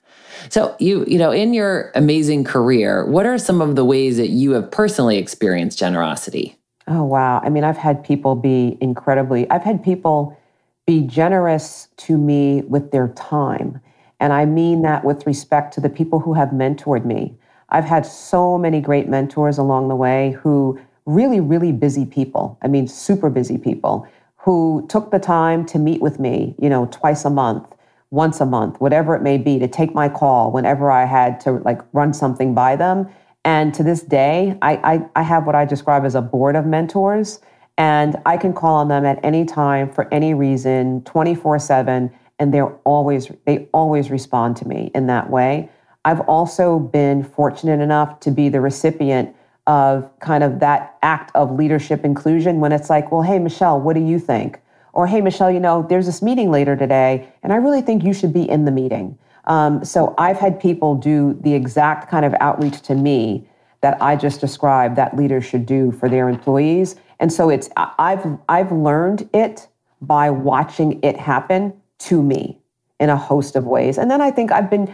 So 0.49 0.75
you, 0.79 1.05
you 1.07 1.17
know, 1.17 1.31
in 1.31 1.53
your 1.53 1.91
amazing 1.93 2.43
career, 2.43 3.05
what 3.05 3.25
are 3.25 3.37
some 3.37 3.61
of 3.61 3.75
the 3.75 3.85
ways 3.85 4.17
that 4.17 4.29
you 4.29 4.51
have 4.51 4.71
personally 4.71 5.17
experienced 5.17 5.77
generosity? 5.77 6.57
Oh 6.87 7.03
wow. 7.03 7.39
I 7.43 7.49
mean, 7.49 7.63
I've 7.63 7.77
had 7.77 8.03
people 8.03 8.35
be 8.35 8.77
incredibly 8.81 9.49
I've 9.49 9.63
had 9.63 9.83
people 9.83 10.37
be 10.85 11.01
generous 11.01 11.87
to 11.97 12.17
me 12.17 12.61
with 12.63 12.91
their 12.91 13.09
time. 13.09 13.81
And 14.19 14.33
I 14.33 14.45
mean 14.45 14.81
that 14.83 15.03
with 15.03 15.25
respect 15.25 15.73
to 15.75 15.81
the 15.81 15.89
people 15.89 16.19
who 16.19 16.33
have 16.33 16.49
mentored 16.49 17.05
me. 17.05 17.35
I've 17.69 17.85
had 17.85 18.05
so 18.05 18.57
many 18.57 18.81
great 18.81 19.07
mentors 19.07 19.57
along 19.57 19.87
the 19.87 19.95
way 19.95 20.37
who 20.41 20.79
really, 21.05 21.39
really 21.39 21.71
busy 21.71 22.05
people. 22.05 22.57
I 22.61 22.67
mean, 22.67 22.87
super 22.87 23.29
busy 23.29 23.57
people 23.57 24.07
who 24.37 24.85
took 24.89 25.11
the 25.11 25.19
time 25.19 25.65
to 25.67 25.79
meet 25.79 26.01
with 26.01 26.19
me, 26.19 26.55
you 26.59 26.69
know, 26.69 26.87
twice 26.91 27.25
a 27.25 27.29
month 27.29 27.73
once 28.11 28.41
a 28.41 28.45
month, 28.45 28.79
whatever 28.79 29.15
it 29.15 29.21
may 29.21 29.37
be, 29.37 29.57
to 29.57 29.67
take 29.67 29.95
my 29.95 30.09
call 30.09 30.51
whenever 30.51 30.91
I 30.91 31.05
had 31.05 31.39
to 31.41 31.53
like 31.53 31.81
run 31.93 32.13
something 32.13 32.53
by 32.53 32.75
them. 32.75 33.09
And 33.43 33.73
to 33.73 33.83
this 33.83 34.03
day, 34.03 34.57
I, 34.61 34.75
I, 34.83 35.05
I 35.15 35.23
have 35.23 35.45
what 35.45 35.55
I 35.55 35.65
describe 35.65 36.05
as 36.05 36.13
a 36.13 36.21
board 36.21 36.55
of 36.55 36.65
mentors, 36.65 37.39
and 37.77 38.15
I 38.25 38.37
can 38.37 38.53
call 38.53 38.75
on 38.75 38.87
them 38.87 39.05
at 39.05 39.19
any 39.23 39.45
time 39.45 39.89
for 39.89 40.11
any 40.13 40.33
reason, 40.33 41.03
24 41.03 41.59
7, 41.59 42.11
and 42.39 42.53
they're 42.53 42.73
always, 42.85 43.31
they 43.45 43.67
always 43.73 44.09
respond 44.09 44.57
to 44.57 44.67
me 44.67 44.91
in 44.93 45.07
that 45.07 45.29
way. 45.29 45.69
I've 46.03 46.21
also 46.21 46.79
been 46.79 47.23
fortunate 47.23 47.79
enough 47.79 48.19
to 48.21 48.31
be 48.31 48.49
the 48.49 48.61
recipient 48.61 49.35
of 49.67 50.09
kind 50.19 50.43
of 50.43 50.59
that 50.59 50.97
act 51.03 51.31
of 51.35 51.51
leadership 51.51 52.03
inclusion 52.03 52.59
when 52.59 52.71
it's 52.71 52.89
like, 52.89 53.11
well, 53.11 53.21
hey, 53.21 53.37
Michelle, 53.39 53.79
what 53.79 53.93
do 53.93 54.01
you 54.01 54.19
think? 54.19 54.59
or 54.93 55.07
hey 55.07 55.21
michelle 55.21 55.51
you 55.51 55.59
know 55.59 55.85
there's 55.89 56.05
this 56.05 56.21
meeting 56.21 56.51
later 56.51 56.75
today 56.75 57.27
and 57.43 57.53
i 57.53 57.55
really 57.55 57.81
think 57.81 58.03
you 58.03 58.13
should 58.13 58.33
be 58.33 58.49
in 58.49 58.65
the 58.65 58.71
meeting 58.71 59.17
um, 59.45 59.83
so 59.83 60.13
i've 60.17 60.37
had 60.37 60.59
people 60.59 60.95
do 60.95 61.37
the 61.41 61.53
exact 61.53 62.09
kind 62.09 62.25
of 62.25 62.33
outreach 62.39 62.81
to 62.81 62.95
me 62.95 63.47
that 63.81 64.01
i 64.01 64.15
just 64.15 64.39
described 64.41 64.95
that 64.95 65.15
leaders 65.15 65.45
should 65.45 65.65
do 65.65 65.91
for 65.91 66.09
their 66.09 66.29
employees 66.29 66.95
and 67.21 67.31
so 67.31 67.49
it's 67.49 67.69
i've 67.77 68.25
i've 68.49 68.71
learned 68.71 69.29
it 69.33 69.69
by 70.01 70.29
watching 70.29 70.99
it 71.01 71.15
happen 71.15 71.73
to 71.99 72.21
me 72.21 72.59
in 72.99 73.09
a 73.09 73.15
host 73.15 73.55
of 73.55 73.65
ways 73.65 73.97
and 73.97 74.11
then 74.11 74.19
i 74.19 74.29
think 74.29 74.51
i've 74.51 74.69
been 74.69 74.93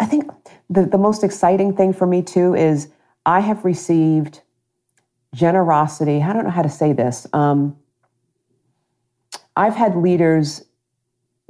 i 0.00 0.06
think 0.06 0.30
the, 0.70 0.86
the 0.86 0.98
most 0.98 1.22
exciting 1.22 1.76
thing 1.76 1.92
for 1.92 2.06
me 2.06 2.22
too 2.22 2.54
is 2.54 2.88
I 3.26 3.40
have 3.40 3.64
received 3.64 4.42
generosity. 5.34 6.22
I 6.22 6.32
don't 6.32 6.44
know 6.44 6.50
how 6.50 6.62
to 6.62 6.68
say 6.68 6.92
this. 6.92 7.26
Um, 7.32 7.76
I've 9.56 9.74
had 9.74 9.96
leaders 9.96 10.64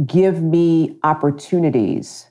give 0.05 0.43
me 0.43 0.99
opportunities 1.03 2.29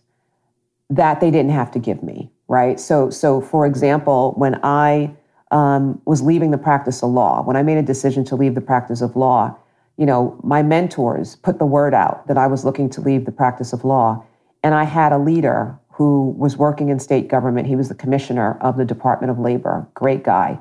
that 0.89 1.19
they 1.19 1.31
didn't 1.31 1.51
have 1.51 1.71
to 1.71 1.79
give 1.79 2.03
me, 2.03 2.31
right? 2.47 2.79
So, 2.79 3.09
so 3.09 3.41
for 3.41 3.65
example, 3.65 4.33
when 4.37 4.59
I 4.63 5.15
um, 5.53 6.01
was 6.05 6.21
leaving 6.21 6.49
the 6.51 6.57
practice 6.57 7.03
of 7.03 7.11
law, 7.11 7.43
when 7.43 7.55
I 7.55 7.61
made 7.61 7.77
a 7.77 7.83
decision 7.83 8.25
to 8.25 8.35
leave 8.35 8.55
the 8.55 8.61
practice 8.61 9.01
of 9.01 9.15
law, 9.15 9.55
you 9.97 10.05
know, 10.05 10.37
my 10.43 10.63
mentors 10.63 11.35
put 11.35 11.59
the 11.59 11.65
word 11.65 11.93
out 11.93 12.27
that 12.27 12.39
I 12.39 12.47
was 12.47 12.65
looking 12.65 12.89
to 12.89 13.01
leave 13.01 13.25
the 13.25 13.31
practice 13.31 13.71
of 13.71 13.85
law, 13.85 14.25
and 14.63 14.73
I 14.73 14.83
had 14.83 15.11
a 15.11 15.19
leader 15.19 15.77
who 15.89 16.31
was 16.31 16.57
working 16.57 16.89
in 16.89 16.99
state 16.99 17.27
government. 17.27 17.67
He 17.67 17.75
was 17.75 17.87
the 17.87 17.95
commissioner 17.95 18.57
of 18.61 18.77
the 18.77 18.85
Department 18.85 19.29
of 19.29 19.37
Labor, 19.37 19.87
great 19.93 20.23
guy. 20.23 20.59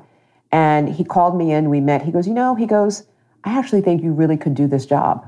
And 0.51 0.87
he 0.87 1.03
called 1.03 1.35
me 1.35 1.51
in, 1.51 1.71
we 1.71 1.81
met. 1.81 2.03
He 2.03 2.11
goes, 2.11 2.27
You 2.27 2.35
know, 2.35 2.53
he 2.53 2.67
goes, 2.67 3.07
I 3.43 3.57
actually 3.57 3.81
think 3.81 4.03
you 4.03 4.13
really 4.13 4.37
could 4.37 4.53
do 4.53 4.67
this 4.67 4.85
job. 4.85 5.27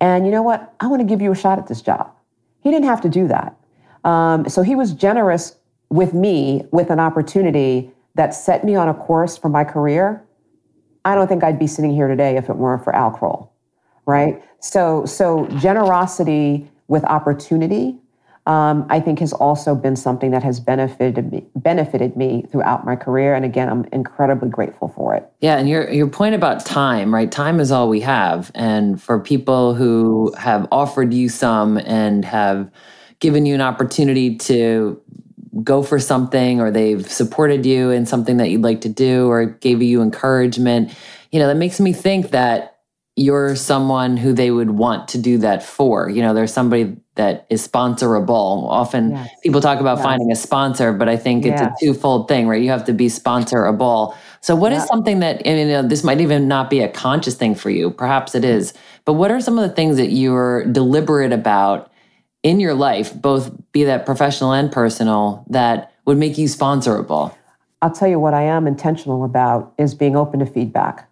And 0.00 0.24
you 0.24 0.30
know 0.30 0.42
what? 0.42 0.72
I 0.78 0.86
want 0.86 1.00
to 1.00 1.06
give 1.06 1.20
you 1.20 1.32
a 1.32 1.34
shot 1.34 1.58
at 1.58 1.66
this 1.66 1.82
job. 1.82 2.12
He 2.60 2.70
didn't 2.70 2.86
have 2.86 3.00
to 3.00 3.08
do 3.08 3.26
that. 3.26 3.56
Um, 4.04 4.48
so 4.48 4.62
he 4.62 4.76
was 4.76 4.92
generous 4.92 5.56
with 5.88 6.14
me 6.14 6.64
with 6.70 6.90
an 6.90 7.00
opportunity 7.00 7.92
that 8.16 8.34
set 8.34 8.64
me 8.64 8.74
on 8.74 8.88
a 8.88 8.94
course 8.94 9.38
for 9.38 9.48
my 9.48 9.64
career. 9.64 10.22
I 11.04 11.14
don't 11.14 11.28
think 11.28 11.44
I'd 11.44 11.58
be 11.58 11.66
sitting 11.66 11.92
here 11.92 12.08
today 12.08 12.36
if 12.36 12.48
it 12.48 12.56
weren't 12.56 12.84
for 12.84 12.94
Al 12.94 13.10
Kroll, 13.12 13.52
right? 14.04 14.42
So, 14.60 15.06
so 15.06 15.46
generosity 15.58 16.68
with 16.88 17.04
opportunity 17.04 17.98
um, 18.46 18.86
I 18.88 19.00
think 19.00 19.18
has 19.18 19.32
also 19.32 19.74
been 19.74 19.96
something 19.96 20.30
that 20.30 20.44
has 20.44 20.60
benefited 20.60 21.32
me, 21.32 21.44
benefited 21.56 22.16
me 22.16 22.44
throughout 22.50 22.84
my 22.84 22.94
career. 22.94 23.34
And 23.34 23.44
again, 23.44 23.68
I'm 23.68 23.84
incredibly 23.92 24.48
grateful 24.48 24.88
for 24.88 25.16
it. 25.16 25.28
Yeah, 25.40 25.58
and 25.58 25.68
your 25.68 25.90
your 25.90 26.06
point 26.06 26.36
about 26.36 26.64
time, 26.64 27.12
right? 27.12 27.30
Time 27.30 27.58
is 27.58 27.72
all 27.72 27.88
we 27.88 28.00
have, 28.00 28.52
and 28.54 29.02
for 29.02 29.18
people 29.18 29.74
who 29.74 30.32
have 30.38 30.68
offered 30.70 31.12
you 31.12 31.28
some 31.28 31.76
and 31.78 32.24
have 32.24 32.70
given 33.18 33.46
you 33.46 33.54
an 33.54 33.60
opportunity 33.60 34.36
to 34.36 35.00
go 35.62 35.82
for 35.82 35.98
something, 35.98 36.60
or 36.60 36.70
they've 36.70 37.08
supported 37.10 37.64
you 37.66 37.90
in 37.90 38.06
something 38.06 38.36
that 38.38 38.50
you'd 38.50 38.62
like 38.62 38.82
to 38.82 38.88
do, 38.88 39.28
or 39.28 39.44
gave 39.44 39.82
you 39.82 40.02
encouragement, 40.02 40.92
you 41.30 41.38
know, 41.38 41.46
that 41.48 41.56
makes 41.56 41.80
me 41.80 41.92
think 41.92 42.30
that 42.30 42.76
you're 43.18 43.56
someone 43.56 44.18
who 44.18 44.34
they 44.34 44.50
would 44.50 44.70
want 44.70 45.08
to 45.08 45.18
do 45.18 45.38
that 45.38 45.62
for. 45.62 46.10
You 46.10 46.20
know, 46.20 46.34
there's 46.34 46.52
somebody 46.52 46.96
that 47.14 47.46
is 47.48 47.66
sponsorable. 47.66 48.68
Often 48.68 49.12
yes. 49.12 49.30
people 49.42 49.62
talk 49.62 49.80
about 49.80 49.96
yes. 49.96 50.04
finding 50.04 50.30
a 50.30 50.36
sponsor, 50.36 50.92
but 50.92 51.08
I 51.08 51.16
think 51.16 51.46
it's 51.46 51.60
yes. 51.60 51.72
a 51.80 51.84
twofold 51.84 52.28
thing, 52.28 52.46
right? 52.46 52.62
You 52.62 52.68
have 52.68 52.84
to 52.84 52.92
be 52.92 53.06
sponsorable. 53.06 54.14
So, 54.42 54.54
what 54.54 54.72
is 54.72 54.84
something 54.84 55.20
that, 55.20 55.44
and, 55.46 55.58
you 55.58 55.66
know, 55.66 55.82
this 55.82 56.04
might 56.04 56.20
even 56.20 56.46
not 56.46 56.68
be 56.68 56.80
a 56.80 56.88
conscious 56.88 57.34
thing 57.34 57.54
for 57.54 57.70
you, 57.70 57.90
perhaps 57.90 58.34
it 58.34 58.44
is, 58.44 58.74
but 59.06 59.14
what 59.14 59.30
are 59.30 59.40
some 59.40 59.58
of 59.58 59.66
the 59.66 59.74
things 59.74 59.96
that 59.96 60.10
you're 60.10 60.66
deliberate 60.66 61.32
about 61.32 61.90
in 62.46 62.60
your 62.60 62.74
life, 62.74 63.12
both 63.12 63.50
be 63.72 63.82
that 63.82 64.06
professional 64.06 64.52
and 64.52 64.70
personal, 64.70 65.44
that 65.50 65.92
would 66.04 66.16
make 66.16 66.38
you 66.38 66.46
sponsorable? 66.46 67.34
I'll 67.82 67.90
tell 67.90 68.06
you 68.06 68.20
what 68.20 68.34
I 68.34 68.42
am 68.42 68.68
intentional 68.68 69.24
about 69.24 69.74
is 69.78 69.96
being 69.96 70.16
open 70.16 70.38
to 70.38 70.46
feedback. 70.46 71.10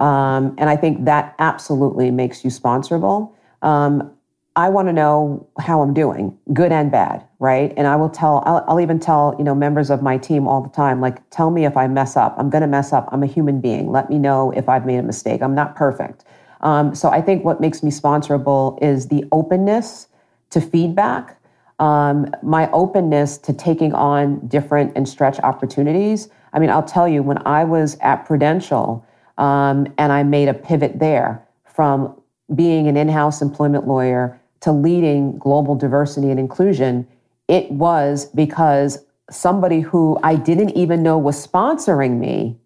Um, 0.00 0.56
and 0.58 0.68
I 0.68 0.74
think 0.76 1.04
that 1.04 1.36
absolutely 1.38 2.10
makes 2.10 2.42
you 2.42 2.50
sponsorable. 2.50 3.32
Um, 3.62 4.10
I 4.56 4.70
want 4.70 4.88
to 4.88 4.92
know 4.92 5.46
how 5.60 5.82
I'm 5.82 5.94
doing, 5.94 6.36
good 6.52 6.72
and 6.72 6.90
bad, 6.90 7.24
right? 7.38 7.72
And 7.76 7.86
I 7.86 7.94
will 7.94 8.10
tell, 8.10 8.42
I'll, 8.44 8.64
I'll, 8.66 8.80
even 8.80 8.98
tell, 8.98 9.36
you 9.38 9.44
know, 9.44 9.54
members 9.54 9.88
of 9.88 10.02
my 10.02 10.18
team 10.18 10.48
all 10.48 10.62
the 10.62 10.68
time, 10.68 11.00
like, 11.00 11.18
tell 11.30 11.50
me 11.50 11.64
if 11.64 11.76
I 11.76 11.86
mess 11.86 12.16
up. 12.16 12.34
I'm 12.36 12.50
going 12.50 12.62
to 12.62 12.66
mess 12.66 12.92
up. 12.92 13.08
I'm 13.12 13.22
a 13.22 13.26
human 13.26 13.60
being. 13.60 13.92
Let 13.92 14.10
me 14.10 14.18
know 14.18 14.50
if 14.50 14.68
I've 14.68 14.84
made 14.84 14.98
a 14.98 15.02
mistake. 15.02 15.42
I'm 15.42 15.54
not 15.54 15.76
perfect. 15.76 16.24
Um, 16.60 16.92
so 16.94 17.08
I 17.08 17.22
think 17.22 17.44
what 17.44 17.60
makes 17.60 17.84
me 17.84 17.90
sponsorable 17.90 18.82
is 18.82 19.08
the 19.08 19.24
openness 19.30 20.08
to 20.52 20.60
feedback, 20.60 21.38
um, 21.78 22.32
my 22.42 22.70
openness 22.70 23.38
to 23.38 23.52
taking 23.52 23.92
on 23.92 24.46
different 24.46 24.92
and 24.96 25.08
stretch 25.08 25.38
opportunities. 25.40 26.28
I 26.52 26.58
mean, 26.58 26.70
I'll 26.70 26.82
tell 26.82 27.08
you, 27.08 27.22
when 27.22 27.38
I 27.46 27.64
was 27.64 27.98
at 28.00 28.24
Prudential 28.24 29.04
um, 29.38 29.92
and 29.98 30.12
I 30.12 30.22
made 30.22 30.48
a 30.48 30.54
pivot 30.54 30.98
there 30.98 31.46
from 31.64 32.14
being 32.54 32.86
an 32.86 32.96
in 32.96 33.08
house 33.08 33.42
employment 33.42 33.88
lawyer 33.88 34.38
to 34.60 34.72
leading 34.72 35.38
global 35.38 35.74
diversity 35.74 36.30
and 36.30 36.38
inclusion, 36.38 37.06
it 37.48 37.70
was 37.70 38.26
because 38.26 39.04
somebody 39.30 39.80
who 39.80 40.18
I 40.22 40.36
didn't 40.36 40.70
even 40.70 41.02
know 41.02 41.18
was 41.18 41.44
sponsoring 41.44 42.18
me 42.18 42.58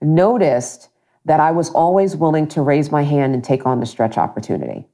noticed 0.00 0.88
that 1.26 1.40
I 1.40 1.50
was 1.50 1.70
always 1.70 2.16
willing 2.16 2.48
to 2.48 2.62
raise 2.62 2.90
my 2.90 3.02
hand 3.02 3.34
and 3.34 3.44
take 3.44 3.66
on 3.66 3.80
the 3.80 3.86
stretch 3.86 4.16
opportunity. 4.16 4.86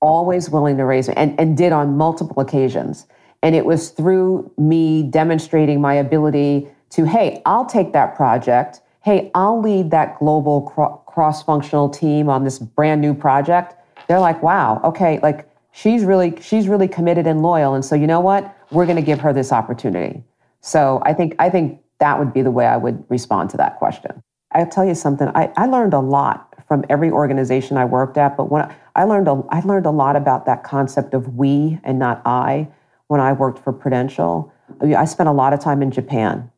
Always 0.00 0.50
willing 0.50 0.76
to 0.76 0.84
raise 0.84 1.08
me 1.08 1.14
and, 1.16 1.38
and 1.40 1.56
did 1.56 1.72
on 1.72 1.96
multiple 1.96 2.40
occasions. 2.40 3.06
And 3.42 3.54
it 3.54 3.64
was 3.64 3.90
through 3.90 4.50
me 4.58 5.02
demonstrating 5.04 5.80
my 5.80 5.94
ability 5.94 6.68
to, 6.90 7.04
hey, 7.04 7.42
I'll 7.46 7.66
take 7.66 7.92
that 7.92 8.16
project. 8.16 8.80
Hey, 9.02 9.30
I'll 9.34 9.60
lead 9.60 9.90
that 9.90 10.18
global 10.18 10.62
cro- 10.62 11.02
cross 11.06 11.42
functional 11.42 11.88
team 11.88 12.28
on 12.28 12.44
this 12.44 12.58
brand 12.58 13.00
new 13.00 13.14
project. 13.14 13.74
They're 14.08 14.20
like, 14.20 14.42
wow, 14.42 14.80
okay, 14.84 15.20
like 15.22 15.48
she's 15.78 16.04
really 16.04 16.34
she's 16.40 16.68
really 16.68 16.88
committed 16.88 17.26
and 17.26 17.42
loyal 17.42 17.74
and 17.74 17.84
so 17.84 17.94
you 17.94 18.06
know 18.06 18.20
what 18.20 18.56
we're 18.70 18.86
going 18.86 18.96
to 18.96 19.02
give 19.02 19.20
her 19.20 19.32
this 19.32 19.52
opportunity 19.52 20.22
so 20.60 21.00
i 21.04 21.12
think 21.12 21.34
i 21.38 21.48
think 21.48 21.80
that 22.00 22.18
would 22.18 22.32
be 22.32 22.42
the 22.42 22.50
way 22.50 22.66
i 22.66 22.76
would 22.76 23.04
respond 23.08 23.48
to 23.48 23.56
that 23.56 23.76
question 23.76 24.22
i'll 24.52 24.66
tell 24.66 24.84
you 24.84 24.94
something 24.94 25.28
i, 25.34 25.50
I 25.56 25.66
learned 25.66 25.94
a 25.94 26.00
lot 26.00 26.47
from 26.68 26.84
every 26.88 27.10
organization 27.10 27.76
i 27.76 27.84
worked 27.84 28.16
at 28.16 28.36
but 28.36 28.50
when 28.50 28.62
I, 28.62 28.74
I 28.94 29.04
learned 29.04 29.28
a, 29.28 29.42
I 29.50 29.60
learned 29.60 29.86
a 29.86 29.90
lot 29.90 30.16
about 30.16 30.46
that 30.46 30.62
concept 30.62 31.14
of 31.14 31.36
we 31.36 31.78
and 31.82 31.98
not 31.98 32.22
i 32.24 32.68
when 33.08 33.20
i 33.20 33.32
worked 33.32 33.58
for 33.58 33.72
prudential 33.72 34.52
i 34.96 35.04
spent 35.04 35.28
a 35.28 35.32
lot 35.32 35.52
of 35.52 35.60
time 35.60 35.82
in 35.82 35.90
japan 35.90 36.50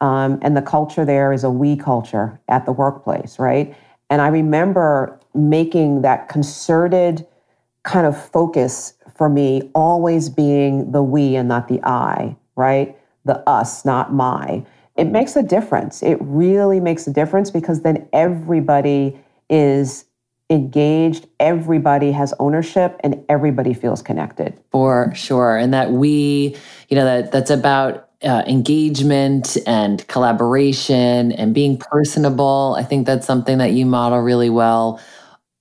um, 0.00 0.38
and 0.42 0.56
the 0.56 0.62
culture 0.62 1.04
there 1.04 1.32
is 1.32 1.44
a 1.44 1.50
we 1.50 1.76
culture 1.76 2.40
at 2.48 2.64
the 2.64 2.72
workplace 2.72 3.38
right 3.38 3.76
and 4.08 4.22
i 4.22 4.28
remember 4.28 5.18
making 5.34 6.02
that 6.02 6.28
concerted 6.28 7.26
kind 7.86 8.06
of 8.06 8.30
focus 8.30 8.94
for 9.16 9.28
me 9.28 9.70
always 9.74 10.28
being 10.28 10.92
the 10.92 11.02
we 11.02 11.36
and 11.36 11.48
not 11.48 11.68
the 11.68 11.80
I, 11.84 12.36
right? 12.56 12.96
The 13.24 13.38
us, 13.48 13.84
not 13.84 14.12
my. 14.12 14.64
It 14.96 15.04
makes 15.04 15.36
a 15.36 15.42
difference. 15.42 16.02
It 16.02 16.18
really 16.20 16.80
makes 16.80 17.06
a 17.06 17.12
difference 17.12 17.50
because 17.50 17.82
then 17.82 18.08
everybody 18.12 19.18
is 19.50 20.04
engaged, 20.48 21.26
everybody 21.40 22.12
has 22.12 22.32
ownership, 22.38 23.00
and 23.00 23.24
everybody 23.28 23.74
feels 23.74 24.02
connected. 24.02 24.58
For 24.70 25.12
sure. 25.14 25.56
And 25.56 25.74
that 25.74 25.92
we, 25.92 26.56
you 26.88 26.96
know, 26.96 27.04
that 27.04 27.32
that's 27.32 27.50
about 27.50 28.08
uh, 28.22 28.42
engagement 28.46 29.56
and 29.66 30.06
collaboration 30.08 31.32
and 31.32 31.54
being 31.54 31.78
personable. 31.78 32.76
I 32.78 32.84
think 32.84 33.06
that's 33.06 33.26
something 33.26 33.58
that 33.58 33.72
you 33.72 33.86
model 33.86 34.20
really 34.20 34.50
well 34.50 35.00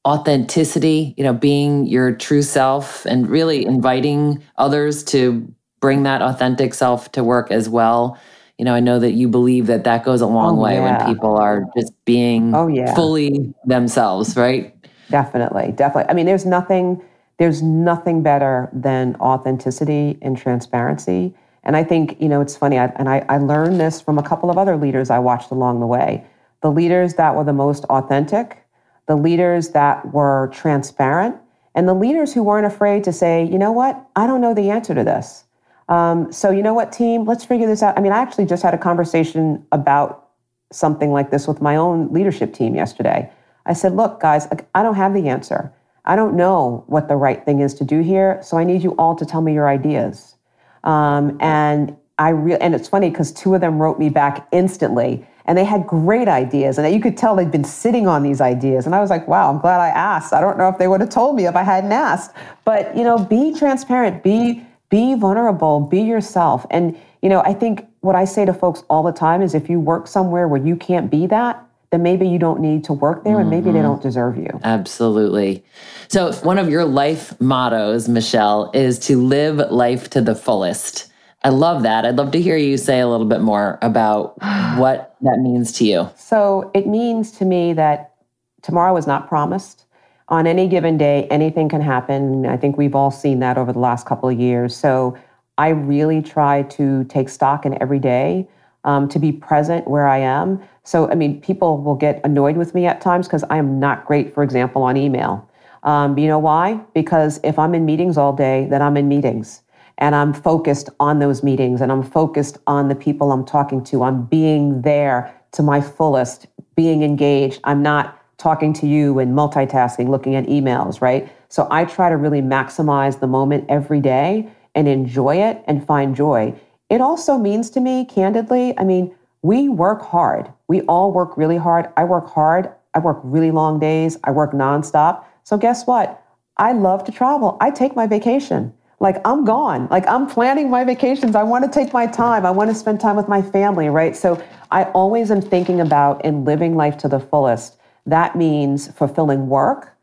authenticity, 0.06 1.16
you 1.18 1.24
know, 1.24 1.34
being 1.34 1.88
your 1.88 2.16
true 2.16 2.44
self 2.44 3.06
and 3.06 3.28
really 3.28 3.66
inviting 3.66 4.42
others 4.58 5.04
to 5.04 5.52
bring 5.82 6.04
that 6.04 6.22
authentic 6.22 6.74
self 6.74 7.12
to 7.14 7.24
work 7.24 7.52
as 7.52 7.68
well. 7.68 8.18
You 8.58 8.66
know, 8.66 8.74
I 8.74 8.80
know 8.80 9.00
that 9.00 9.12
you 9.12 9.28
believe 9.28 9.68
that 9.68 9.84
that 9.84 10.06
goes 10.06 10.22
a 10.22 10.28
long 10.28 10.58
oh, 10.58 10.62
way 10.62 10.76
yeah. 10.76 11.06
when 11.06 11.14
people 11.14 11.38
are 11.38 11.66
just 11.78 11.94
being 12.06 12.56
oh, 12.56 12.68
yeah. 12.68 12.96
fully 12.96 13.54
themselves, 13.66 14.38
right? 14.38 14.74
Definitely, 15.10 15.74
definitely. 15.74 16.10
I 16.10 16.14
mean, 16.14 16.26
there's 16.26 16.46
nothing 16.46 17.02
there's 17.38 17.62
nothing 17.62 18.24
better 18.24 18.70
than 18.72 19.18
authenticity 19.18 20.18
and 20.22 20.38
transparency. 20.38 21.36
And 21.64 21.76
I 21.76 21.84
think, 21.84 22.16
you 22.22 22.30
know, 22.30 22.40
it's 22.40 22.56
funny, 22.56 22.80
I, 22.80 22.86
and 22.96 23.10
I, 23.10 23.26
I 23.28 23.40
learned 23.40 23.78
this 23.78 24.00
from 24.00 24.18
a 24.18 24.24
couple 24.24 24.50
of 24.50 24.58
other 24.58 24.78
leaders 24.78 25.10
I 25.10 25.20
watched 25.20 25.52
along 25.52 25.82
the 25.82 25.86
way. 25.86 26.24
The 26.62 26.72
leaders 26.72 27.16
that 27.16 27.36
were 27.36 27.44
the 27.44 27.52
most 27.52 27.84
authentic 27.86 28.66
the 29.08 29.16
leaders 29.16 29.70
that 29.70 30.14
were 30.14 30.50
transparent, 30.54 31.36
and 31.76 31.88
the 31.88 31.94
leaders 31.94 32.34
who 32.34 32.42
weren't 32.42 32.66
afraid 32.66 33.04
to 33.04 33.14
say, 33.14 33.44
you 33.44 33.58
know 33.58 33.72
what, 33.72 34.04
I 34.16 34.28
don't 34.28 34.42
know 34.42 34.54
the 34.54 34.70
answer 34.70 34.96
to 34.96 35.04
this. 35.04 35.44
Um, 35.88 36.32
so, 36.32 36.50
you 36.50 36.64
know 36.64 36.74
what, 36.74 36.92
team, 36.92 37.26
let's 37.26 37.46
figure 37.46 37.68
this 37.68 37.84
out. 37.84 37.98
I 37.98 38.02
mean, 38.02 38.12
I 38.12 38.18
actually 38.18 38.46
just 38.46 38.64
had 38.64 38.74
a 38.74 38.78
conversation 38.78 39.66
about 39.72 40.30
something 40.72 41.12
like 41.12 41.32
this 41.32 41.48
with 41.48 41.62
my 41.62 41.76
own 41.76 42.12
leadership 42.12 42.54
team 42.54 42.76
yesterday. 42.76 43.32
I 43.66 43.74
said, 43.74 43.96
look, 43.96 44.20
guys, 44.20 44.48
I 44.74 44.84
don't 44.84 44.96
have 44.96 45.14
the 45.14 45.28
answer. 45.30 45.74
I 46.06 46.16
don't 46.16 46.36
know 46.36 46.84
what 46.88 47.08
the 47.08 47.16
right 47.16 47.44
thing 47.44 47.62
is 47.62 47.74
to 47.76 47.84
do 47.84 48.02
here. 48.02 48.40
So 48.44 48.58
I 48.58 48.64
need 48.64 48.84
you 48.84 48.92
all 48.98 49.16
to 49.16 49.26
tell 49.26 49.42
me 49.42 49.54
your 49.54 49.68
ideas. 49.68 50.36
Um, 50.84 51.38
and 51.40 51.96
I 52.18 52.30
re- 52.30 52.58
and 52.58 52.74
it's 52.76 52.88
funny 52.88 53.10
because 53.10 53.32
two 53.32 53.56
of 53.56 53.62
them 53.62 53.82
wrote 53.82 54.00
me 54.00 54.10
back 54.10 54.48
instantly 54.52 55.28
and 55.46 55.58
they 55.58 55.64
had 55.64 55.86
great 55.86 56.28
ideas 56.28 56.78
and 56.78 56.94
you 56.94 57.02
could 57.02 57.18
tell 57.18 57.36
they'd 57.36 57.52
been 57.52 57.64
sitting 57.64 58.08
on 58.08 58.24
these 58.24 58.42
ideas 58.42 58.86
and 58.86 58.96
i 58.96 59.02
was 59.02 59.10
like 59.10 59.28
wow 59.28 59.50
i'm 59.52 59.60
glad 59.60 59.80
i 59.80 59.90
asked 59.90 60.34
i 60.34 60.42
don't 60.42 60.58
know 60.58 60.70
if 60.70 60.78
they 60.78 60.88
would 60.88 61.02
have 61.02 61.10
told 61.10 61.36
me 61.36 61.46
if 61.46 61.56
i 61.56 61.62
hadn't 61.62 61.92
asked 61.92 62.32
but 62.64 62.96
you 62.96 63.04
know 63.04 63.18
be 63.18 63.54
transparent 63.54 64.24
be 64.24 64.66
be 64.96 65.14
vulnerable, 65.14 65.82
be 65.82 66.00
yourself. 66.00 66.66
And, 66.72 66.98
you 67.22 67.28
know, 67.28 67.42
I 67.42 67.54
think 67.54 67.86
what 68.00 68.16
I 68.16 68.24
say 68.24 68.46
to 68.46 68.54
folks 68.54 68.86
all 68.90 69.04
the 69.04 69.12
time 69.12 69.42
is 69.42 69.54
if 69.54 69.70
you 69.70 69.78
work 69.78 70.08
somewhere 70.08 70.48
where 70.48 70.66
you 70.66 70.78
can't 70.78 71.12
be 71.12 71.28
that, 71.28 71.62
then 71.92 72.02
maybe 72.02 72.26
you 72.26 72.40
don't 72.40 72.62
need 72.62 72.86
to 72.86 72.94
work 72.94 73.26
there 73.26 73.38
and 73.38 73.50
maybe 73.50 73.66
they 73.66 73.80
mm-hmm. 73.80 73.88
don't 73.88 74.02
deserve 74.02 74.38
you. 74.38 74.58
Absolutely. 74.64 75.66
So, 76.08 76.32
one 76.44 76.58
of 76.58 76.70
your 76.70 76.86
life 76.86 77.40
mottos, 77.42 78.08
Michelle, 78.08 78.72
is 78.74 78.98
to 79.00 79.22
live 79.22 79.58
life 79.70 80.10
to 80.12 80.22
the 80.22 80.34
fullest. 80.34 81.12
I 81.44 81.50
love 81.50 81.84
that. 81.84 82.06
I'd 82.06 82.16
love 82.16 82.32
to 82.32 82.42
hear 82.42 82.56
you 82.56 82.78
say 82.78 83.02
a 83.02 83.08
little 83.08 83.28
bit 83.28 83.42
more 83.42 83.78
about 83.82 84.42
what 84.78 85.18
that 85.22 85.40
means 85.40 85.74
to 85.74 85.86
you. 85.86 86.10
So 86.16 86.72
it 86.74 86.88
means 86.88 87.32
to 87.34 87.46
me 87.46 87.74
that 87.74 88.14
tomorrow 88.62 88.96
is 88.96 89.08
not 89.08 89.28
promised. 89.28 89.85
On 90.28 90.48
any 90.48 90.68
given 90.68 90.98
day, 90.98 91.28
anything 91.30 91.70
can 91.70 91.82
happen. 91.82 92.48
I 92.48 92.58
think 92.58 92.78
we've 92.78 92.96
all 92.96 93.12
seen 93.12 93.40
that 93.40 93.58
over 93.58 93.72
the 93.72 93.80
last 93.80 94.08
couple 94.08 94.28
of 94.28 94.40
years. 94.40 94.76
So 94.76 95.16
I 95.58 95.70
really 95.70 96.22
try 96.22 96.64
to 96.64 97.04
take 97.06 97.30
stock 97.30 97.66
in 97.66 97.80
every 97.82 98.00
day, 98.00 98.48
um, 98.84 99.08
to 99.10 99.20
be 99.20 99.32
present 99.32 99.88
where 99.88 100.08
I 100.08 100.18
am. 100.18 100.62
So, 100.84 101.10
I 101.10 101.16
mean, 101.16 101.42
people 101.42 101.82
will 101.82 101.96
get 101.96 102.22
annoyed 102.24 102.58
with 102.58 102.74
me 102.74 102.88
at 102.88 103.02
times 103.02 103.28
because 103.28 103.44
I 103.50 103.58
am 103.58 103.80
not 103.80 104.06
great, 104.06 104.34
for 104.34 104.44
example, 104.44 104.82
on 104.84 104.98
email. 104.98 105.48
Um, 105.84 106.18
you 106.18 106.28
know 106.28 106.40
why? 106.40 106.82
Because 106.96 107.40
if 107.44 107.60
I'm 107.60 107.76
in 107.76 107.86
meetings 107.86 108.18
all 108.18 108.34
day, 108.34 108.68
then 108.70 108.82
I'm 108.82 108.98
in 108.98 109.08
meetings 109.08 109.62
and 110.00 110.16
I'm 110.16 110.34
focused 110.34 110.90
on 111.00 111.20
those 111.20 111.44
meetings 111.44 111.82
and 111.82 111.92
I'm 111.92 112.04
focused 112.04 112.58
on 112.68 112.90
the 112.90 112.96
people 112.96 113.32
I'm 113.32 113.46
talking 113.46 113.84
to. 113.86 114.04
I'm 114.04 114.26
being 114.26 114.82
there 114.82 115.34
to 115.54 115.64
my 115.64 115.80
fullest, 115.80 116.48
being 116.76 117.04
engaged. 117.04 117.62
I'm 117.64 117.82
not 117.82 118.20
talking 118.38 118.74
to 118.74 118.88
you 118.88 119.20
and 119.20 119.34
multitasking, 119.34 120.10
looking 120.10 120.36
at 120.36 120.46
emails, 120.46 121.02
right? 121.02 121.30
So 121.50 121.68
I 121.72 121.86
try 121.86 122.10
to 122.10 122.18
really 122.18 122.42
maximize 122.42 123.20
the 123.20 123.28
moment 123.28 123.66
every 123.70 124.02
day 124.02 124.48
and 124.74 124.88
enjoy 124.88 125.38
it 125.38 125.64
and 125.68 125.86
find 125.86 126.16
joy. 126.16 126.54
It 126.90 127.02
also 127.02 127.38
means 127.38 127.70
to 127.72 127.80
me, 127.80 128.06
candidly, 128.06 128.78
I 128.78 128.84
mean, 128.84 129.16
we 129.42 129.70
work 129.70 130.02
hard. 130.02 130.52
We 130.68 130.82
all 130.82 131.12
work 131.12 131.38
really 131.38 131.58
hard. 131.58 131.88
I 131.96 132.04
work 132.04 132.28
hard. 132.28 132.72
I 132.94 133.00
work 133.00 133.20
really 133.24 133.52
long 133.52 133.80
days. 133.80 134.18
I 134.24 134.32
work 134.32 134.52
nonstop. 134.52 135.24
So 135.44 135.58
guess 135.58 135.86
what? 135.86 136.22
I 136.58 136.72
love 136.72 137.04
to 137.06 137.12
travel. 137.12 137.58
I 137.62 137.70
take 137.72 137.96
my 137.96 138.08
vacation. 138.08 138.74
Like 139.00 139.18
I'm 139.26 139.46
gone. 139.46 139.88
Like 139.92 140.08
I'm 140.08 140.26
planning 140.26 140.70
my 140.70 140.84
vacations. 140.84 141.36
I 141.36 141.44
want 141.44 141.64
to 141.66 141.70
take 141.70 141.94
my 141.94 142.08
time. 142.08 142.46
I 142.46 142.52
want 142.52 142.70
to 142.70 142.76
spend 142.76 143.00
time 143.00 143.16
with 143.16 143.28
my 143.28 143.42
family, 143.42 143.90
right? 143.90 144.16
So 144.16 144.42
I 144.72 144.86
always 144.86 145.32
am 145.32 145.42
thinking 145.42 145.82
about 145.82 146.22
and 146.26 146.46
living 146.46 146.76
life 146.76 146.98
to 147.00 147.08
the 147.08 147.20
fullest. 147.20 147.78
That 148.06 148.36
means 148.36 148.92
fulfilling 148.92 149.48
work, 149.48 149.96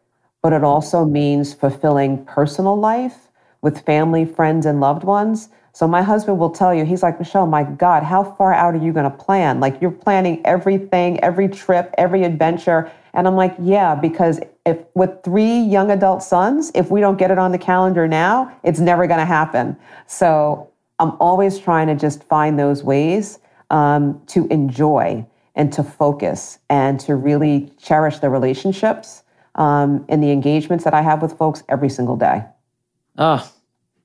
but 0.42 0.52
it 0.52 0.64
also 0.64 1.04
means 1.04 1.54
fulfilling 1.54 2.24
personal 2.24 2.76
life 2.76 3.28
with 3.60 3.84
family, 3.84 4.24
friends, 4.24 4.66
and 4.66 4.80
loved 4.80 5.04
ones. 5.04 5.48
So 5.74 5.86
my 5.86 6.02
husband 6.02 6.38
will 6.38 6.50
tell 6.50 6.74
you, 6.74 6.84
he's 6.84 7.02
like, 7.02 7.18
Michelle, 7.18 7.46
my 7.46 7.64
God, 7.64 8.02
how 8.02 8.24
far 8.24 8.52
out 8.52 8.74
are 8.74 8.84
you 8.84 8.92
going 8.92 9.10
to 9.10 9.16
plan? 9.16 9.60
Like 9.60 9.80
you're 9.80 9.90
planning 9.90 10.44
everything, 10.44 11.18
every 11.20 11.48
trip, 11.48 11.94
every 11.96 12.24
adventure. 12.24 12.90
And 13.14 13.26
I'm 13.26 13.36
like, 13.36 13.54
yeah, 13.58 13.94
because 13.94 14.40
if 14.66 14.78
with 14.94 15.10
three 15.24 15.60
young 15.60 15.90
adult 15.90 16.22
sons, 16.22 16.72
if 16.74 16.90
we 16.90 17.00
don't 17.00 17.16
get 17.16 17.30
it 17.30 17.38
on 17.38 17.52
the 17.52 17.58
calendar 17.58 18.06
now, 18.06 18.54
it's 18.64 18.80
never 18.80 19.06
going 19.06 19.20
to 19.20 19.24
happen. 19.24 19.76
So 20.06 20.68
I'm 20.98 21.12
always 21.20 21.58
trying 21.58 21.86
to 21.86 21.94
just 21.94 22.22
find 22.24 22.58
those 22.58 22.84
ways 22.84 23.38
um, 23.70 24.20
to 24.26 24.46
enjoy 24.48 25.24
and 25.54 25.72
to 25.72 25.82
focus 25.82 26.58
and 26.70 26.98
to 27.00 27.14
really 27.14 27.72
cherish 27.80 28.18
the 28.18 28.30
relationships 28.30 29.22
um, 29.54 30.04
and 30.08 30.22
the 30.22 30.30
engagements 30.30 30.84
that 30.84 30.94
I 30.94 31.02
have 31.02 31.20
with 31.20 31.36
folks 31.36 31.62
every 31.68 31.90
single 31.90 32.16
day. 32.16 32.44
Oh, 33.18 33.50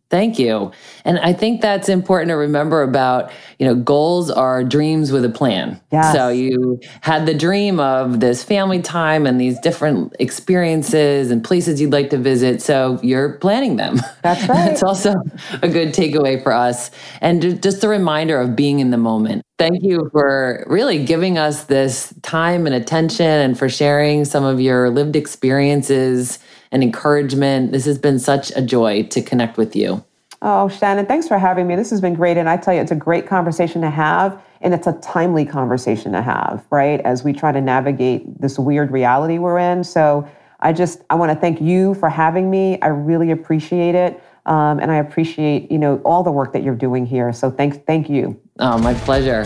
Thank 0.10 0.40
you. 0.40 0.72
And 1.04 1.20
I 1.20 1.34
think 1.34 1.60
that's 1.60 1.90
important 1.90 2.30
to 2.30 2.38
remember 2.38 2.82
about, 2.82 3.30
you 3.60 3.68
know, 3.68 3.76
goals 3.76 4.32
are 4.32 4.64
dreams 4.64 5.12
with 5.12 5.26
a 5.26 5.30
plan. 5.30 5.82
Yes. 5.92 6.14
So 6.14 6.30
you 6.30 6.80
had 7.02 7.26
the 7.26 7.34
dream 7.34 7.82
of 7.82 8.22
this 8.22 8.42
family 8.42 8.82
time 8.82 9.26
and 9.26 9.40
these 9.40 9.60
different 9.60 10.16
experiences 10.18 11.30
and 11.30 11.44
places 11.44 11.82
you'd 11.82 11.92
like 11.92 12.10
to 12.12 12.18
visit. 12.18 12.62
So 12.62 13.02
you're 13.04 13.34
planning 13.40 13.76
them. 13.76 14.00
That's 14.24 14.48
right. 14.50 14.72
It's 14.72 14.82
also 14.84 15.14
a 15.62 15.68
good 15.68 15.90
takeaway 15.90 16.42
for 16.42 16.54
us. 16.54 16.90
And 17.20 17.62
just 17.62 17.84
a 17.84 17.90
reminder 17.90 18.40
of 18.40 18.56
being 18.56 18.80
in 18.80 18.92
the 18.92 18.98
moment. 18.98 19.44
Thank 19.58 19.82
you 19.82 20.10
for 20.12 20.64
really 20.68 21.04
giving 21.04 21.40
us 21.40 21.64
this 21.64 22.14
time 22.22 22.68
and 22.68 22.76
attention 22.76 23.26
and 23.26 23.58
for 23.58 23.68
sharing 23.68 24.24
some 24.24 24.44
of 24.44 24.62
your 24.62 24.92
lived 24.92 25.16
experiences 25.16 26.38
and 26.72 26.84
encouragement. 26.84 27.72
This 27.72 27.86
has 27.86 27.98
been 27.98 28.20
such 28.20 28.52
a 28.56 28.62
joy 28.62 29.04
to 29.04 29.22
connect 29.22 29.58
with 29.58 29.76
you. 29.76 30.04
Oh, 30.44 30.70
Shannon, 30.70 31.08
thanks 31.08 31.28
for 31.28 31.40
having 31.40 31.66
me. 31.66 31.76
This 31.76 31.90
has 31.90 32.02
been 32.02 32.14
great. 32.14 32.38
And 32.38 32.48
I 32.48 32.58
tell 32.58 32.74
you, 32.74 32.82
it's 32.82 32.92
a 32.92 32.96
great 32.96 33.26
conversation 33.26 33.82
to 33.82 33.90
have. 33.90 34.40
And 34.62 34.76
it's 34.76 34.86
a 34.86 34.94
timely 34.94 35.46
conversation 35.46 36.12
to 36.12 36.22
have, 36.22 36.64
right? 36.70 37.00
As 37.02 37.24
we 37.24 37.34
try 37.34 37.52
to 37.52 37.62
navigate 37.62 38.40
this 38.40 38.60
weird 38.60 38.92
reality 38.92 39.40
we're 39.40 39.58
in. 39.58 39.84
So 39.84 40.30
I 40.60 40.74
just, 40.74 41.02
I 41.10 41.16
want 41.16 41.32
to 41.32 41.36
thank 41.36 41.62
you 41.62 41.96
for 41.96 42.10
having 42.10 42.52
me. 42.52 42.80
I 42.82 42.88
really 42.88 43.32
appreciate 43.32 43.96
it. 43.96 44.22
Um, 44.46 44.80
and 44.80 44.92
I 44.92 44.98
appreciate, 44.98 45.72
you 45.72 45.78
know, 45.78 45.98
all 46.06 46.24
the 46.24 46.32
work 46.32 46.54
that 46.54 46.64
you're 46.64 46.76
doing 46.76 47.06
here. 47.06 47.34
So 47.34 47.50
thanks, 47.52 47.78
thank 47.86 48.10
you. 48.10 48.40
Oh, 48.60 48.78
my 48.78 48.94
pleasure. 48.94 49.44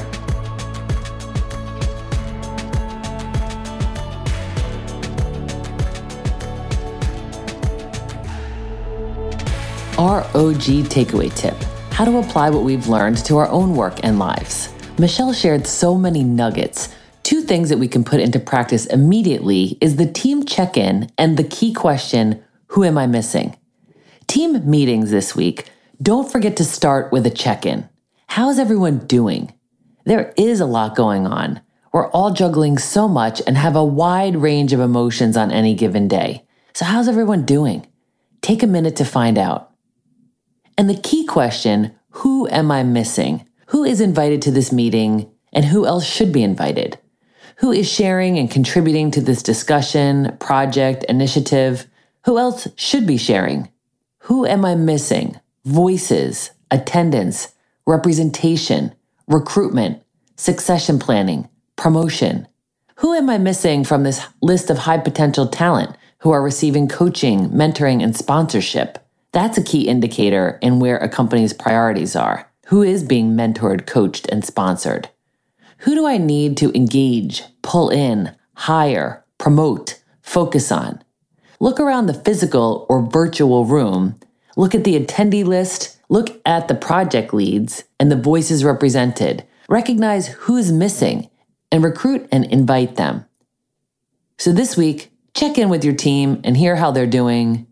ROG 9.97 10.87
takeaway 10.89 11.33
tip 11.35 11.55
how 12.01 12.05
to 12.05 12.17
apply 12.17 12.49
what 12.49 12.63
we've 12.63 12.87
learned 12.87 13.17
to 13.17 13.37
our 13.37 13.47
own 13.49 13.75
work 13.75 13.99
and 14.01 14.17
lives. 14.17 14.73
Michelle 14.97 15.33
shared 15.33 15.67
so 15.67 15.95
many 15.95 16.23
nuggets. 16.23 16.89
Two 17.21 17.41
things 17.41 17.69
that 17.69 17.77
we 17.77 17.87
can 17.87 18.03
put 18.03 18.19
into 18.19 18.39
practice 18.39 18.87
immediately 18.87 19.77
is 19.79 19.97
the 19.97 20.11
team 20.11 20.43
check 20.43 20.77
in 20.77 21.11
and 21.19 21.37
the 21.37 21.43
key 21.43 21.73
question 21.73 22.43
Who 22.69 22.83
am 22.83 22.97
I 22.97 23.05
missing? 23.05 23.55
Team 24.25 24.67
meetings 24.67 25.11
this 25.11 25.35
week, 25.35 25.69
don't 26.01 26.31
forget 26.31 26.57
to 26.57 26.65
start 26.65 27.11
with 27.11 27.25
a 27.27 27.29
check 27.29 27.67
in. 27.67 27.87
How's 28.35 28.59
everyone 28.59 29.07
doing? 29.07 29.53
There 30.05 30.33
is 30.37 30.61
a 30.61 30.65
lot 30.65 30.95
going 30.95 31.27
on. 31.27 31.59
We're 31.91 32.09
all 32.11 32.31
juggling 32.31 32.77
so 32.77 33.09
much 33.09 33.41
and 33.45 33.57
have 33.57 33.75
a 33.75 33.83
wide 33.83 34.37
range 34.37 34.71
of 34.71 34.79
emotions 34.79 35.35
on 35.35 35.51
any 35.51 35.73
given 35.73 36.07
day. 36.07 36.47
So, 36.73 36.85
how's 36.85 37.09
everyone 37.09 37.43
doing? 37.43 37.85
Take 38.41 38.63
a 38.63 38.67
minute 38.67 38.95
to 38.95 39.03
find 39.03 39.37
out. 39.37 39.71
And 40.77 40.89
the 40.89 40.95
key 40.95 41.25
question 41.25 41.93
who 42.11 42.47
am 42.47 42.71
I 42.71 42.83
missing? 42.83 43.45
Who 43.65 43.83
is 43.83 43.99
invited 43.99 44.41
to 44.43 44.51
this 44.51 44.71
meeting 44.71 45.29
and 45.51 45.65
who 45.65 45.85
else 45.85 46.05
should 46.05 46.31
be 46.31 46.41
invited? 46.41 46.97
Who 47.57 47.73
is 47.73 47.91
sharing 47.91 48.39
and 48.39 48.49
contributing 48.49 49.11
to 49.11 49.19
this 49.19 49.43
discussion, 49.43 50.37
project, 50.39 51.03
initiative? 51.09 51.85
Who 52.23 52.37
else 52.37 52.65
should 52.77 53.05
be 53.05 53.17
sharing? 53.17 53.67
Who 54.19 54.45
am 54.45 54.63
I 54.63 54.75
missing? 54.75 55.37
Voices, 55.65 56.51
attendance, 56.71 57.49
representation, 57.91 58.95
recruitment, 59.27 60.01
succession 60.37 60.97
planning, 60.97 61.49
promotion. 61.75 62.47
Who 62.95 63.13
am 63.13 63.29
I 63.29 63.37
missing 63.37 63.83
from 63.83 64.03
this 64.03 64.25
list 64.41 64.69
of 64.69 64.77
high 64.77 64.97
potential 64.97 65.45
talent 65.45 65.97
who 66.19 66.31
are 66.31 66.41
receiving 66.41 66.87
coaching, 66.87 67.49
mentoring, 67.49 68.01
and 68.01 68.15
sponsorship? 68.15 68.97
That's 69.33 69.57
a 69.57 69.63
key 69.63 69.89
indicator 69.89 70.57
in 70.61 70.79
where 70.79 70.97
a 70.99 71.09
company's 71.09 71.51
priorities 71.51 72.15
are. 72.15 72.49
Who 72.67 72.81
is 72.81 73.03
being 73.03 73.35
mentored, 73.35 73.85
coached, 73.85 74.25
and 74.31 74.45
sponsored? 74.45 75.09
Who 75.79 75.93
do 75.93 76.07
I 76.07 76.17
need 76.17 76.55
to 76.57 76.71
engage, 76.73 77.43
pull 77.61 77.89
in, 77.89 78.33
hire, 78.53 79.25
promote, 79.37 80.01
focus 80.21 80.71
on? 80.71 81.03
Look 81.59 81.77
around 81.77 82.05
the 82.05 82.13
physical 82.13 82.85
or 82.87 83.01
virtual 83.05 83.65
room, 83.65 84.17
look 84.55 84.73
at 84.73 84.85
the 84.85 84.97
attendee 84.97 85.43
list, 85.43 85.97
look 86.11 86.41
at 86.45 86.67
the 86.67 86.75
project 86.75 87.33
leads 87.33 87.85
and 87.99 88.11
the 88.11 88.15
voices 88.17 88.63
represented. 88.63 89.43
Recognize 89.69 90.27
who's 90.27 90.71
missing 90.71 91.29
and 91.71 91.83
recruit 91.83 92.27
and 92.31 92.45
invite 92.45 92.97
them. 92.97 93.25
So 94.37 94.51
this 94.51 94.75
week, 94.75 95.09
check 95.33 95.57
in 95.57 95.69
with 95.69 95.85
your 95.85 95.95
team 95.95 96.41
and 96.43 96.57
hear 96.57 96.75
how 96.75 96.91
they're 96.91 97.07
doing 97.07 97.65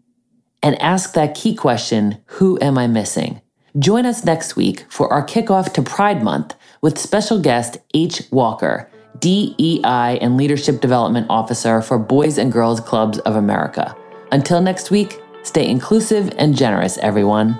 and 0.63 0.82
ask 0.82 1.13
that 1.13 1.36
key 1.36 1.54
question 1.54 2.21
Who 2.38 2.58
am 2.62 2.78
I 2.78 2.88
missing? 2.88 3.41
Join 3.78 4.06
us 4.06 4.23
next 4.23 4.56
week 4.56 4.86
for 4.89 5.12
our 5.12 5.25
kickoff 5.25 5.73
to 5.73 5.82
Pride 5.82 6.23
Month 6.23 6.56
with 6.82 6.97
special 6.97 7.41
guest 7.41 7.78
H. 7.93 8.23
Walker, 8.32 8.89
DEI 9.19 10.17
and 10.21 10.38
Leadership 10.38 10.80
Development 10.80 11.28
Officer 11.30 11.82
for 11.82 11.99
Boys 11.99 12.38
and 12.38 12.54
Girls 12.54 12.80
Clubs 12.80 13.19
of 13.19 13.36
America. 13.36 13.95
Until 14.32 14.62
next 14.62 14.91
week, 14.91 15.19
stay 15.43 15.67
inclusive 15.67 16.32
and 16.38 16.56
generous, 16.56 16.97
everyone. 16.99 17.60